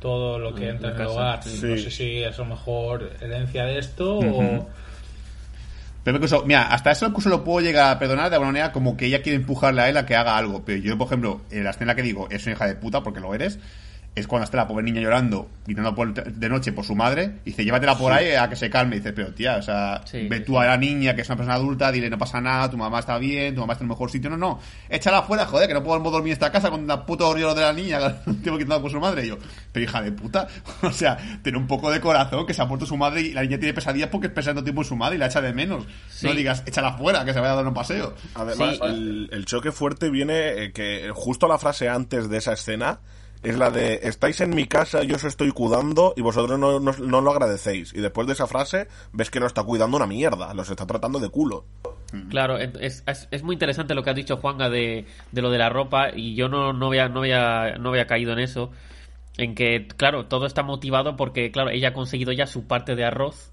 [0.00, 1.42] todo lo que Mm, entra en el hogar.
[1.42, 1.60] sí.
[1.66, 4.68] No sé si es a lo mejor herencia de esto o...
[6.04, 8.96] Pero incluso, mira, hasta eso incluso lo puedo llegar a perdonar de alguna manera como
[8.96, 10.64] que ella quiere empujarle a él a que haga algo.
[10.64, 13.18] Pero yo, por ejemplo, en la escena que digo, es una hija de puta porque
[13.18, 13.58] lo eres,
[14.16, 17.50] es cuando está la pobre niña llorando, gritando por- de noche por su madre, y
[17.50, 18.96] dice, llévatela por ahí a que se calme.
[18.96, 20.58] Y dice, pero tía, o sea, Sí, ve sí, tú sí.
[20.58, 23.18] a la niña que es una persona adulta, dile, no pasa nada, tu mamá está
[23.18, 24.30] bien, tu mamá está en el mejor sitio.
[24.30, 24.58] No, no,
[24.88, 27.60] échala afuera, joder, que no podemos dormir en esta casa con la puta horrior de
[27.60, 27.98] la niña,
[28.42, 29.26] tengo quitado por su madre.
[29.26, 29.36] Y yo,
[29.70, 30.48] pero hija de puta,
[30.82, 33.42] o sea, tiene un poco de corazón, que se ha muerto su madre y la
[33.42, 35.84] niña tiene pesadillas porque es pensando tiempo en su madre y la echa de menos.
[36.08, 36.26] Sí.
[36.26, 38.14] No digas, échala afuera, que se vaya a dar un paseo.
[38.34, 38.80] Además, Sí.
[38.84, 43.00] el, el choque fuerte viene eh, que justo la frase antes de esa escena
[43.48, 46.92] es la de estáis en mi casa, yo os estoy cuidando y vosotros no, no-
[46.92, 47.92] no lo agradecéis.
[47.94, 51.18] Y después de esa frase ves que no está cuidando una mierda, los está tratando
[51.20, 51.64] de culo.
[52.30, 55.68] Claro, es, es, muy interesante lo que has dicho, Juanga, de, de lo de la
[55.68, 58.70] ropa, y yo no, no, había, no, había, no había caído en eso.
[59.36, 63.04] En que, claro, todo está motivado porque, claro, ella ha conseguido ya su parte de
[63.04, 63.52] arroz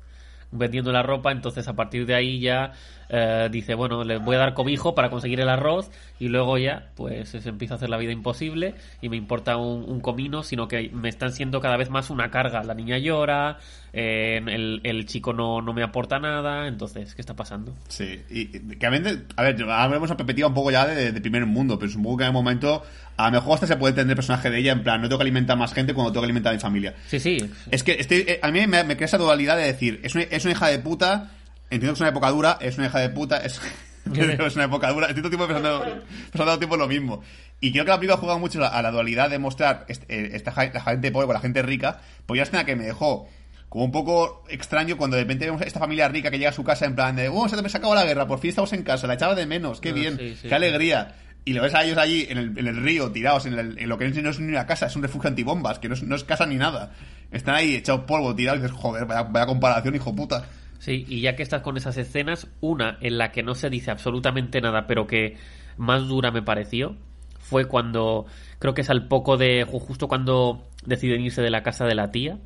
[0.52, 2.74] vendiendo la ropa, entonces a partir de ahí ya
[3.16, 6.90] eh, dice, bueno, le voy a dar cobijo para conseguir el arroz y luego ya,
[6.96, 10.68] pues se empieza a hacer la vida imposible y me importa un, un comino, sino
[10.68, 12.64] que me están siendo cada vez más una carga.
[12.64, 13.60] La niña llora,
[13.94, 17.76] eh, el, el chico no, no me aporta nada, entonces, ¿qué está pasando?
[17.88, 21.12] Sí, y que a veces, a ver, ahora vemos a perspectiva un poco ya de,
[21.12, 22.82] de primer mundo, pero supongo que en el momento,
[23.16, 25.20] a lo mejor hasta se puede entender el personaje de ella, en plan, no tengo
[25.20, 26.96] que alimentar más gente cuando tengo que alimentar a mi familia.
[27.06, 27.38] Sí, sí.
[27.70, 30.54] Es que a mí me, me crea esa dualidad de decir, es una, es una
[30.54, 31.30] hija de puta,
[31.76, 33.60] entiendo que es una época dura, es una hija de puta, es,
[34.48, 35.08] es una época dura.
[35.08, 35.86] Estoy todo tiempo pensando,
[36.32, 37.22] pensando tiempo lo mismo.
[37.62, 40.54] Y creo que la película juega mucho a la dualidad de mostrar este- eh, esta,
[40.74, 42.00] la gente pobre con la gente rica.
[42.26, 43.28] Pues ya escena que me dejó
[43.70, 46.54] como un poco extraño cuando de repente vemos a esta familia rica que llega a
[46.54, 48.72] su casa en plan de, oh, se me se acabó la guerra, por fin estamos
[48.74, 51.16] en casa, la echaba de menos, qué Ah, bien, sí, sí, qué alegría.
[51.46, 53.90] Y lo ves a ellos allí en el, en el río, tirados en, el- en
[53.90, 56.16] lo que no es ni una casa, es un refugio antibombas, que no es, no
[56.16, 56.92] es casa ni nada.
[57.32, 60.46] Están ahí echados polvo, tirados, y dices, joder, vaya, vaya comparación, hijo puta.
[60.84, 63.90] Sí, y ya que estás con esas escenas, una en la que no se dice
[63.90, 65.38] absolutamente nada, pero que
[65.78, 66.98] más dura me pareció,
[67.40, 68.26] fue cuando,
[68.60, 71.96] creo que es al poco de, ju- justo cuando deciden irse de la casa de
[71.96, 72.38] la tía,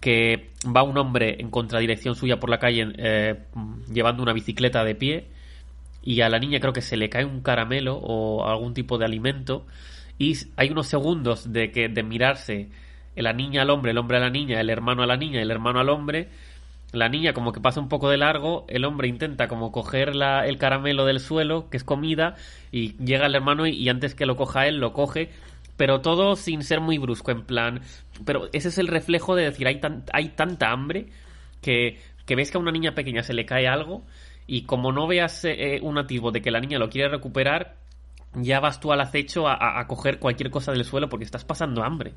[0.00, 3.34] que va un hombre en contradirección suya por la calle eh,
[3.92, 5.26] llevando una bicicleta de pie
[6.02, 9.04] y a la niña creo que se le cae un caramelo o algún tipo de
[9.04, 9.66] alimento
[10.18, 12.70] y hay unos segundos de que de mirarse
[13.16, 15.50] la niña al hombre, el hombre a la niña, el hermano a la niña, el
[15.50, 16.28] hermano al hombre
[16.92, 20.46] la niña como que pasa un poco de largo, el hombre intenta como coger la-
[20.46, 22.34] el caramelo del suelo, que es comida,
[22.72, 25.30] y llega el hermano y, antes que lo coja él, lo coge,
[25.76, 27.80] pero todo sin ser muy brusco, en plan...
[28.24, 31.06] Pero ese es el reflejo de decir, hay, tan- hay tanta hambre
[31.62, 34.02] que, que ves que a una niña pequeña se le cae algo
[34.46, 37.76] y como no veas eh, un nativo de que la niña lo quiere recuperar,
[38.34, 41.44] ya vas tú al acecho a, a- a coger cualquier cosa del suelo porque estás
[41.44, 42.12] pasando hambre.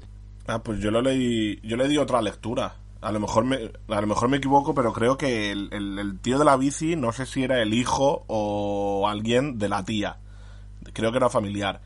[0.47, 2.76] Ah, pues yo lo leí, yo le di otra lectura.
[3.03, 6.39] A lo mejor me, a lo mejor me equivoco, pero creo que el, el- tío
[6.39, 10.19] de la bici, no sé si era el hijo o alguien de la tía.
[10.93, 11.81] Creo que era familiar.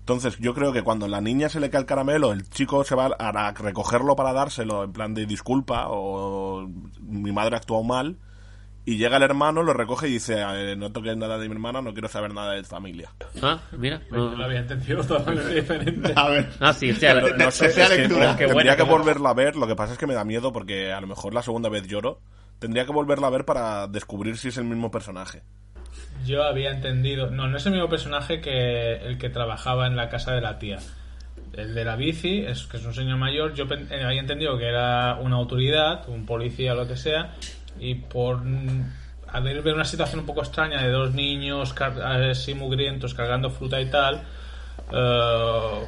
[0.00, 2.94] Entonces, yo creo que cuando la niña se le cae el caramelo, el chico se
[2.96, 6.68] va a recogerlo para dárselo en plan de disculpa o
[7.00, 8.18] mi madre ha actuado mal.
[8.84, 11.80] Y llega el hermano, lo recoge y dice, "Eh, no toques nada de mi hermana,
[11.82, 13.10] no quiero saber nada de familia.
[13.40, 14.00] Ah, mira.
[14.10, 16.12] no- Yo lo había entendido totalmente diferente.
[16.16, 16.48] A ver.
[16.58, 19.68] Ah, sí, hostia, Pero no sé, es que tendría buena, que volverla a ver, lo
[19.68, 22.20] que pasa es que me da miedo porque a lo mejor la segunda vez lloro.
[22.58, 25.42] Tendría que volverla a ver para descubrir si es el mismo personaje.
[26.26, 27.30] Yo había entendido.
[27.30, 30.58] No, no es el mismo personaje que el que trabajaba en la casa de la
[30.58, 30.78] tía.
[31.52, 33.54] El de la bici, es que es un señor mayor.
[33.54, 37.34] Yo eh, había entendido que era una autoridad, un policía o lo que sea.
[37.78, 38.42] Y por
[39.28, 43.86] haber ver una situación un poco extraña de dos niños así mugrientos cargando fruta y
[43.86, 44.22] tal,
[44.92, 45.86] eh,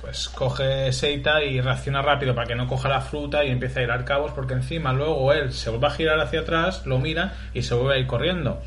[0.00, 3.82] pues coge Seita y reacciona rápido para que no coja la fruta y empieza a
[3.82, 7.34] ir al cabos porque encima luego él se vuelve a girar hacia atrás, lo mira
[7.52, 8.62] y se vuelve a ir corriendo.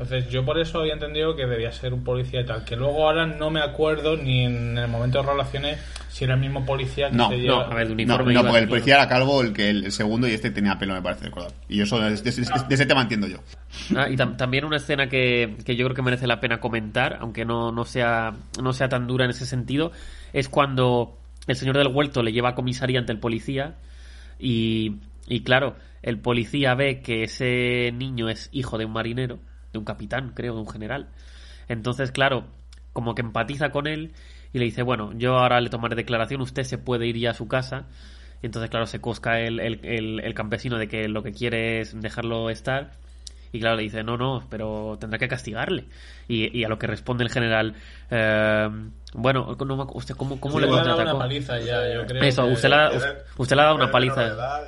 [0.00, 3.06] Entonces yo por eso había entendido que debía ser un policía y tal, que luego
[3.06, 5.78] ahora no me acuerdo ni en el momento de relaciones
[6.08, 7.64] si era el mismo policía que No, se No, lleva...
[7.66, 9.92] a ver, No, uniforme no, iba- porque el policía era calvo, el que el, el
[9.92, 11.52] segundo y este tenía pelo, me parece recordar.
[11.68, 12.30] Y eso, de, de- de-
[12.68, 13.40] de ese tema entiendo yo.
[13.94, 17.18] Ah, y tam- también una escena que, que yo creo que merece la pena comentar,
[17.20, 18.32] aunque no, no, sea,
[18.62, 19.92] no sea tan dura en ese sentido,
[20.32, 23.74] es cuando el señor del huerto le lleva a comisaría ante el policía
[24.38, 24.96] y,
[25.26, 29.38] y claro, el policía ve que ese niño es hijo de un marinero,
[29.72, 31.08] de un capitán, creo, de un general.
[31.68, 32.46] Entonces, claro,
[32.92, 34.12] como que empatiza con él
[34.52, 37.34] y le dice, bueno, yo ahora le tomaré declaración, usted se puede ir ya a
[37.34, 37.86] su casa.
[38.42, 42.00] Y entonces, claro, se cosca el, el, el- campesino de que lo que quiere es
[42.00, 42.92] dejarlo estar.
[43.52, 45.86] Y claro, le dice, no, no, pero tendrá que castigarle.
[46.28, 47.74] Y, y a lo que responde el general,
[48.10, 48.68] eh,
[49.14, 51.16] bueno, no usted, ¿cómo, cómo Sí, le le ha dado contraatacó?
[51.18, 52.22] una paliza ya, yo creo.
[52.22, 52.90] Eso, que- usted, la,
[53.36, 54.22] usted le ha dado una paliza.
[54.22, 54.60] la.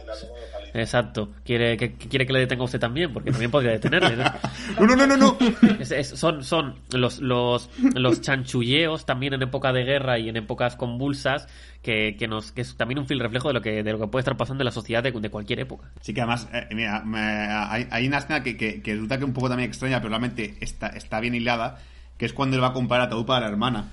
[0.74, 1.28] Exacto.
[1.44, 3.12] ¿Quiere que, quiere que le detenga a usted también?
[3.12, 4.16] Porque también podría detenerle.
[4.16, 4.24] ¿no?
[4.80, 5.38] No, no, no, no, no.
[5.78, 10.36] Es- es- son son los, los, los chanchulleos también en época de guerra y en
[10.38, 11.46] épocas convulsas
[11.82, 14.06] que, que nos que es también un fiel reflejo de lo que de lo que
[14.06, 15.88] puede estar pasando en la sociedad de, de cualquier época.
[16.00, 19.24] Sí, que además, eh, mira, me- hay, hay una escena que, que, que resulta que
[19.24, 21.78] un poco también extraña, pero realmente está, está bien hilada,
[22.16, 23.84] que es cuando él va a comprar ataúd para la hermana.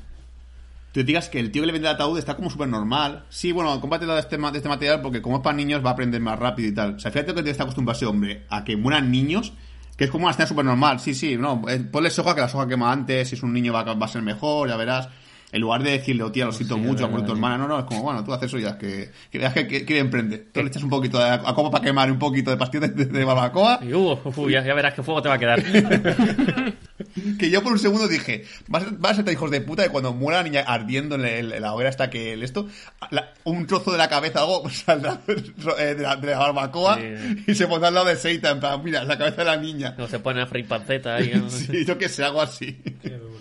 [0.92, 3.26] Tú digas que el tío que le vende el ataúd está como súper normal.
[3.30, 5.94] Sí, bueno, cómpratelo de este, de este material porque como es para niños va a
[5.94, 6.96] aprender más rápido y tal.
[6.96, 9.54] O sea, fíjate que te está acostumbrado ese hombre a que mueran niños,
[9.96, 11.00] que es como una escena súper normal.
[11.00, 13.72] Sí, sí, no, eh, ponle soja que la soja quema antes, si es un niño
[13.72, 15.10] va, va a ser mejor, ya verás.
[15.52, 17.68] En lugar de decirle, oh tía, lo siento Sí, mucho, es por tu hermana, no,
[17.68, 20.38] no, es como, bueno, tú haces eso ya, que, que veas que, que, que emprende.
[20.38, 23.06] Tú le echas un poquito de a copa para quemar un poquito de pastillo de,
[23.06, 25.64] de barbacoa, Y, uh, uf, ya, ya verás qué fuego te va a quedar.
[27.40, 28.44] que yo por un segundo dije,
[28.74, 31.16] va a ser, va a ser hijos de puta que cuando muera la niña ardiendo
[31.16, 32.68] en, el- en la hoguera hasta que el esto,
[33.12, 37.44] la- un trozo de la cabeza algo saldrá eh, de la, de la barbacoa Sí.
[37.48, 39.96] y se pondrá al lado de Seita, en plan, mira, la cabeza de la niña.
[39.98, 41.32] No se pone a freír panceta ahí.
[41.36, 41.50] ¿no?
[41.50, 42.78] Sí, yo que sé, algo así.
[43.02, 43.40] Qué duro.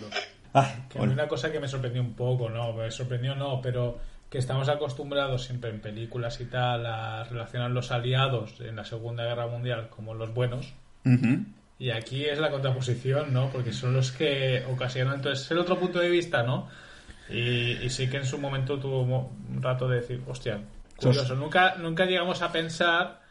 [0.53, 3.99] Ay, Que mí una cosa que me sorprendió un poco, no, me sorprendió no, pero
[4.29, 9.23] que estamos acostumbrados siempre en películas y tal a relacionar los aliados en la Segunda
[9.23, 10.73] Guerra Mundial como los buenos.
[11.79, 13.49] Y aquí es la contraposición, ¿no?
[13.49, 16.67] Porque son los que ocasionan entonces el otro punto de vista, ¿no?
[17.29, 20.59] Y, y sí que en su momento tuvo un rato de decir, hostia,
[20.97, 21.35] curioso.
[21.35, 23.21] Nunca, nunca llegamos a pensar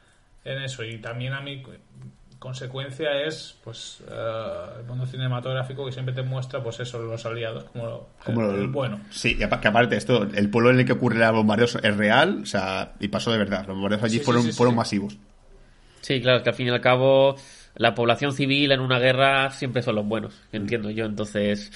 [0.45, 0.83] en eso.
[0.85, 1.62] Y también a mí
[2.39, 7.64] consecuencia es pues eh, el mundo cinematográfico que siempre te muestra pues eso los aliados
[7.64, 10.86] como, Como el, lo- el bueno Sí, y que aparte esto, el pueblo en el
[10.86, 13.61] que ocurre el bombardeo es real, o sea, y pasó de verdad.
[13.66, 14.57] Los bombardeos allí Sí, fueron, sí, sí.
[14.57, 15.16] fueron masivos.
[16.01, 17.36] Sí, claro, es que al fin y al cabo
[17.74, 21.05] la población civil en una guerra siempre son los buenos, entiendo yo.
[21.07, 21.70] Entonces,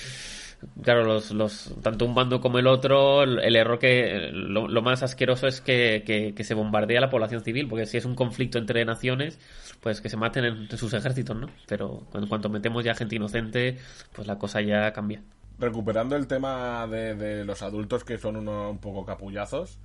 [0.82, 5.46] claro, los, los tanto un bando como el otro, el, error que lo, más asqueroso
[5.46, 9.38] es que, que- se bombardea la población civil, porque si es un conflicto entre naciones,
[9.80, 11.48] pues que se maten en, en sus ejércitos, ¿no?
[11.66, 13.78] Pero cuando, cuando metemos ya gente inocente,
[14.12, 15.22] pues la cosa ya cambia.
[15.58, 19.78] Recuperando el tema de, de los adultos que son uno, un poco capullazos,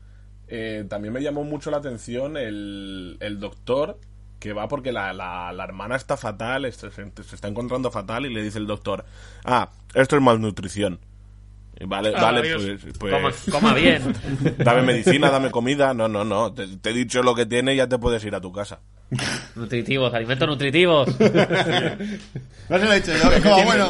[0.48, 4.00] eh, también me llamó mucho la atención el, el doctor
[4.40, 8.34] que va porque la, la- la hermana está fatal, se, se está encontrando fatal y
[8.34, 9.06] le dice el doctor,
[9.46, 11.00] ah, esto es malnutrición.
[11.80, 14.02] Y vale, Ah, vale, pues, pues, Coma, coma bien.
[14.58, 15.94] dame medicina, dame comida.
[15.94, 18.34] No, no, no, te, te he dicho lo que tiene y ya te puedes ir
[18.34, 18.80] a tu casa.
[19.56, 21.08] nutritivos, alimentos nutritivos.
[22.70, 23.90] No se lo he dicho yo, que como bueno.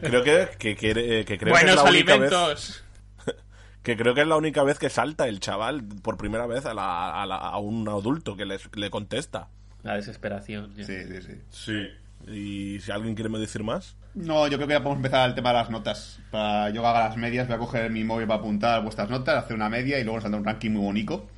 [0.00, 2.84] Creo que, que, quiere- que creo que es Buenos la única vez alimentos.
[3.84, 6.74] que creo que es la única vez que salta el chaval por primera vez a,
[6.74, 9.48] la- a, la- a un adulto que les- le contesta.
[9.82, 10.74] La desesperación.
[10.74, 10.84] ya.
[10.84, 11.40] Sí, sí, sí.
[11.50, 11.88] Sí.
[12.30, 13.96] Y si alguien quiere me decir más.
[14.14, 16.18] No, yo creo que ya podemos empezar el tema de las notas.
[16.30, 19.44] Para yo que haga las medias, voy a coger mi móvil para apuntar vuestras notas,
[19.44, 21.28] hacer una media y luego nos saldrá un ranking muy bonito.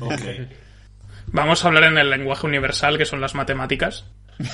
[0.00, 0.12] Ok.
[1.32, 4.04] Vamos a hablar en el lenguaje universal que son las matemáticas.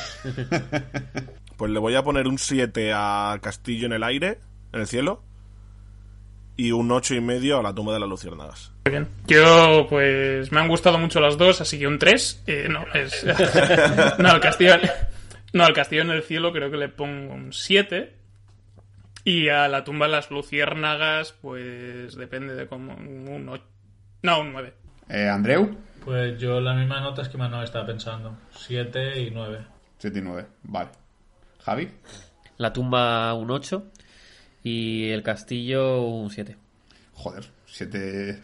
[1.56, 4.38] Pues le voy a poner un 7 a Castillo en el aire,
[4.74, 5.22] en el cielo.
[6.54, 8.72] Y un 8 y medio a la tumba de las luciérnagas.
[8.86, 9.08] Muy bien.
[9.26, 12.44] Yo, pues, me han gustado mucho las dos, así que un 3.
[12.70, 13.24] no, es.
[14.18, 14.74] no, al castillo.
[15.52, 18.14] No, al castillo en el cielo creo que le pongo un 7.
[19.24, 22.94] Y a la tumba de las luciérnagas, pues depende de cómo.
[22.94, 23.64] Un 8.
[24.22, 24.72] No, un 9.
[25.08, 29.64] Eh, Andreu, pues yo las mismas notas que Manuel estaba pensando 7 y 9
[29.98, 30.46] 7 y 9.
[30.62, 30.90] Vale.
[31.64, 31.90] Javi,
[32.58, 33.84] La tumba un 8
[34.62, 36.56] y el castillo un 7.
[37.14, 38.40] joder, 7.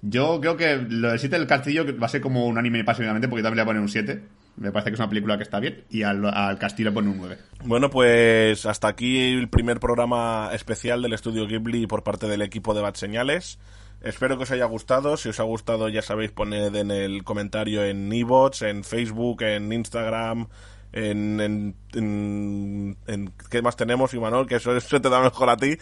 [0.00, 3.28] Yo creo que lo del 7 del castillo va a ser como un anime pasivamente
[3.28, 4.22] porque también le voy a poner un 7.
[4.56, 5.84] Me parece que es una película que está bien.
[5.90, 7.38] Y al, al castillo le pone un 9.
[7.64, 12.74] Bueno, pues hasta aquí el primer programa especial del estudio Ghibli por parte del equipo
[12.74, 13.58] de Bad Señales.
[14.00, 15.16] Espero que os haya gustado.
[15.16, 19.72] Si os ha gustado, ya sabéis, poned en el comentario en iBots, en Facebook, en
[19.72, 20.46] Instagram,
[20.92, 24.46] en, en, en- en- ¿Qué más tenemos, Imanol?
[24.46, 25.76] Que eso, eso te da mejor a ti.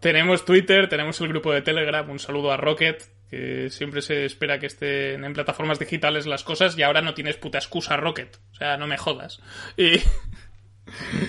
[0.00, 4.58] Tenemos Twitter, tenemos el grupo de Telegram, un saludo a Rocket, que siempre se espera
[4.58, 8.36] que estén en plataformas digitales las cosas y ahora no tienes puta excusa Rocket.
[8.52, 9.40] O sea, no me jodas.
[9.78, 10.00] Y...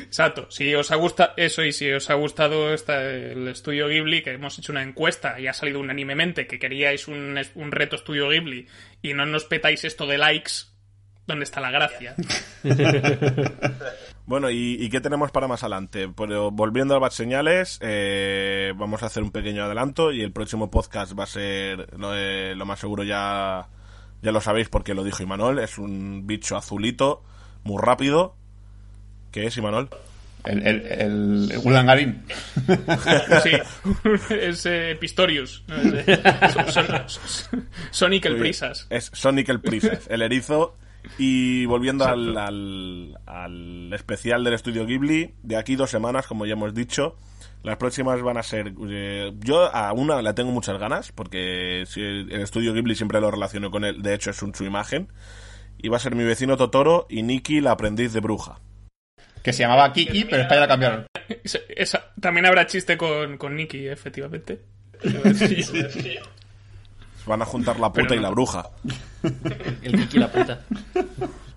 [0.03, 4.21] Exacto, si os ha gustado eso y si os ha gustado esta- el estudio Ghibli,
[4.23, 8.27] que hemos hecho una encuesta y ha salido unánimemente que queríais un, un reto estudio
[8.29, 8.67] Ghibli
[9.01, 10.51] y no nos petáis esto de likes,
[11.27, 12.15] ¿dónde está la gracia?
[14.25, 16.09] Bueno, ¿y, y qué tenemos para más adelante?
[16.15, 20.71] Pero volviendo a Bad Señales, eh, vamos a hacer un pequeño adelanto y el próximo
[20.71, 23.67] podcast va a ser, lo, eh, lo más seguro ya,
[24.21, 27.21] ya lo sabéis porque lo dijo Imanol, es un bicho azulito,
[27.63, 28.35] muy rápido.
[29.31, 29.89] ¿Qué es, Imanol?
[30.45, 32.23] El, el, el, el Urdangarín.
[33.43, 33.51] Sí,
[34.33, 35.63] es eh, Pistorius.
[35.67, 35.75] ¿no?
[35.75, 36.21] Es, eh,
[36.71, 38.87] son- son- Sonic el Prisas.
[38.89, 40.77] Es Sonic el Princess, el erizo.
[41.17, 46.53] Y volviendo al, al, al especial del estudio Ghibli, de aquí dos semanas, como ya
[46.53, 47.17] hemos dicho.
[47.61, 48.73] Las próximas van a ser.
[48.89, 53.21] eh, yo a una le tengo muchas ganas, porque si el el estudio Ghibli siempre
[53.21, 54.01] lo relaciono con él.
[54.01, 55.07] De hecho, es un, su imagen.
[55.77, 58.59] Y va a ser mi vecino Totoro y Nikki, la aprendiz de bruja.
[59.43, 61.05] Que se llamaba Kiki, pero esta ya la cambiaron.
[61.43, 64.61] Esa- esa- también habrá chiste con, con Nicky, efectivamente.
[67.25, 68.69] Van a juntar la puta y la bruja.
[69.81, 70.61] El Kiki la puta.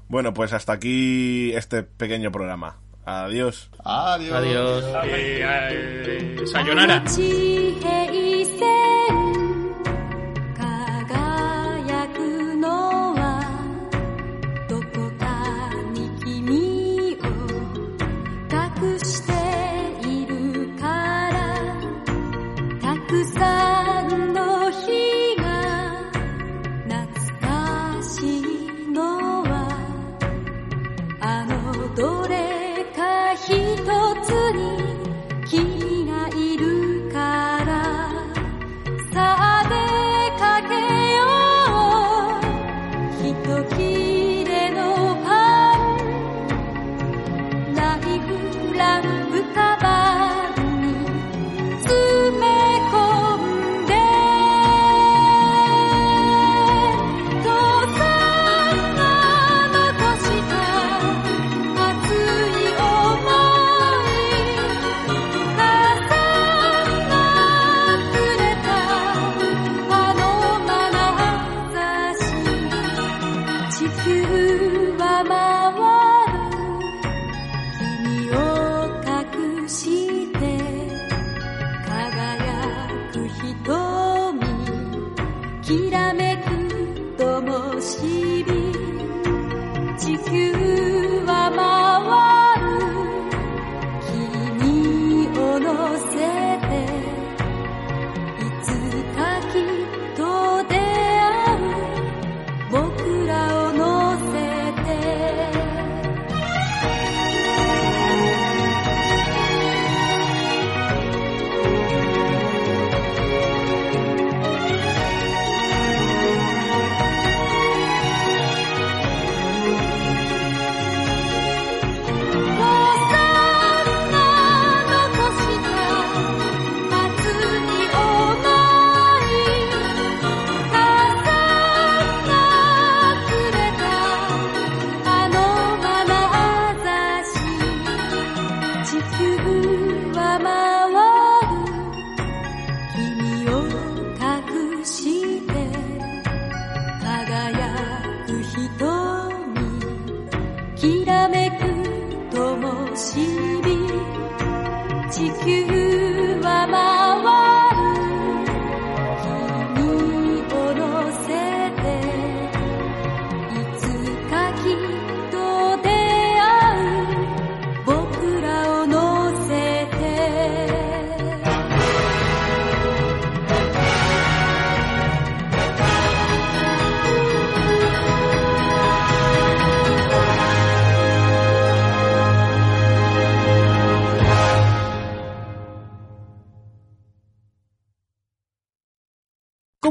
[0.09, 2.77] Bueno, pues hasta aquí este pequeño programa.
[3.05, 3.71] Adiós.
[3.85, 4.33] Adiós.
[4.33, 4.85] Adiós.
[5.05, 7.05] Eh, eh, sayonara.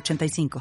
[0.00, 0.60] 906985.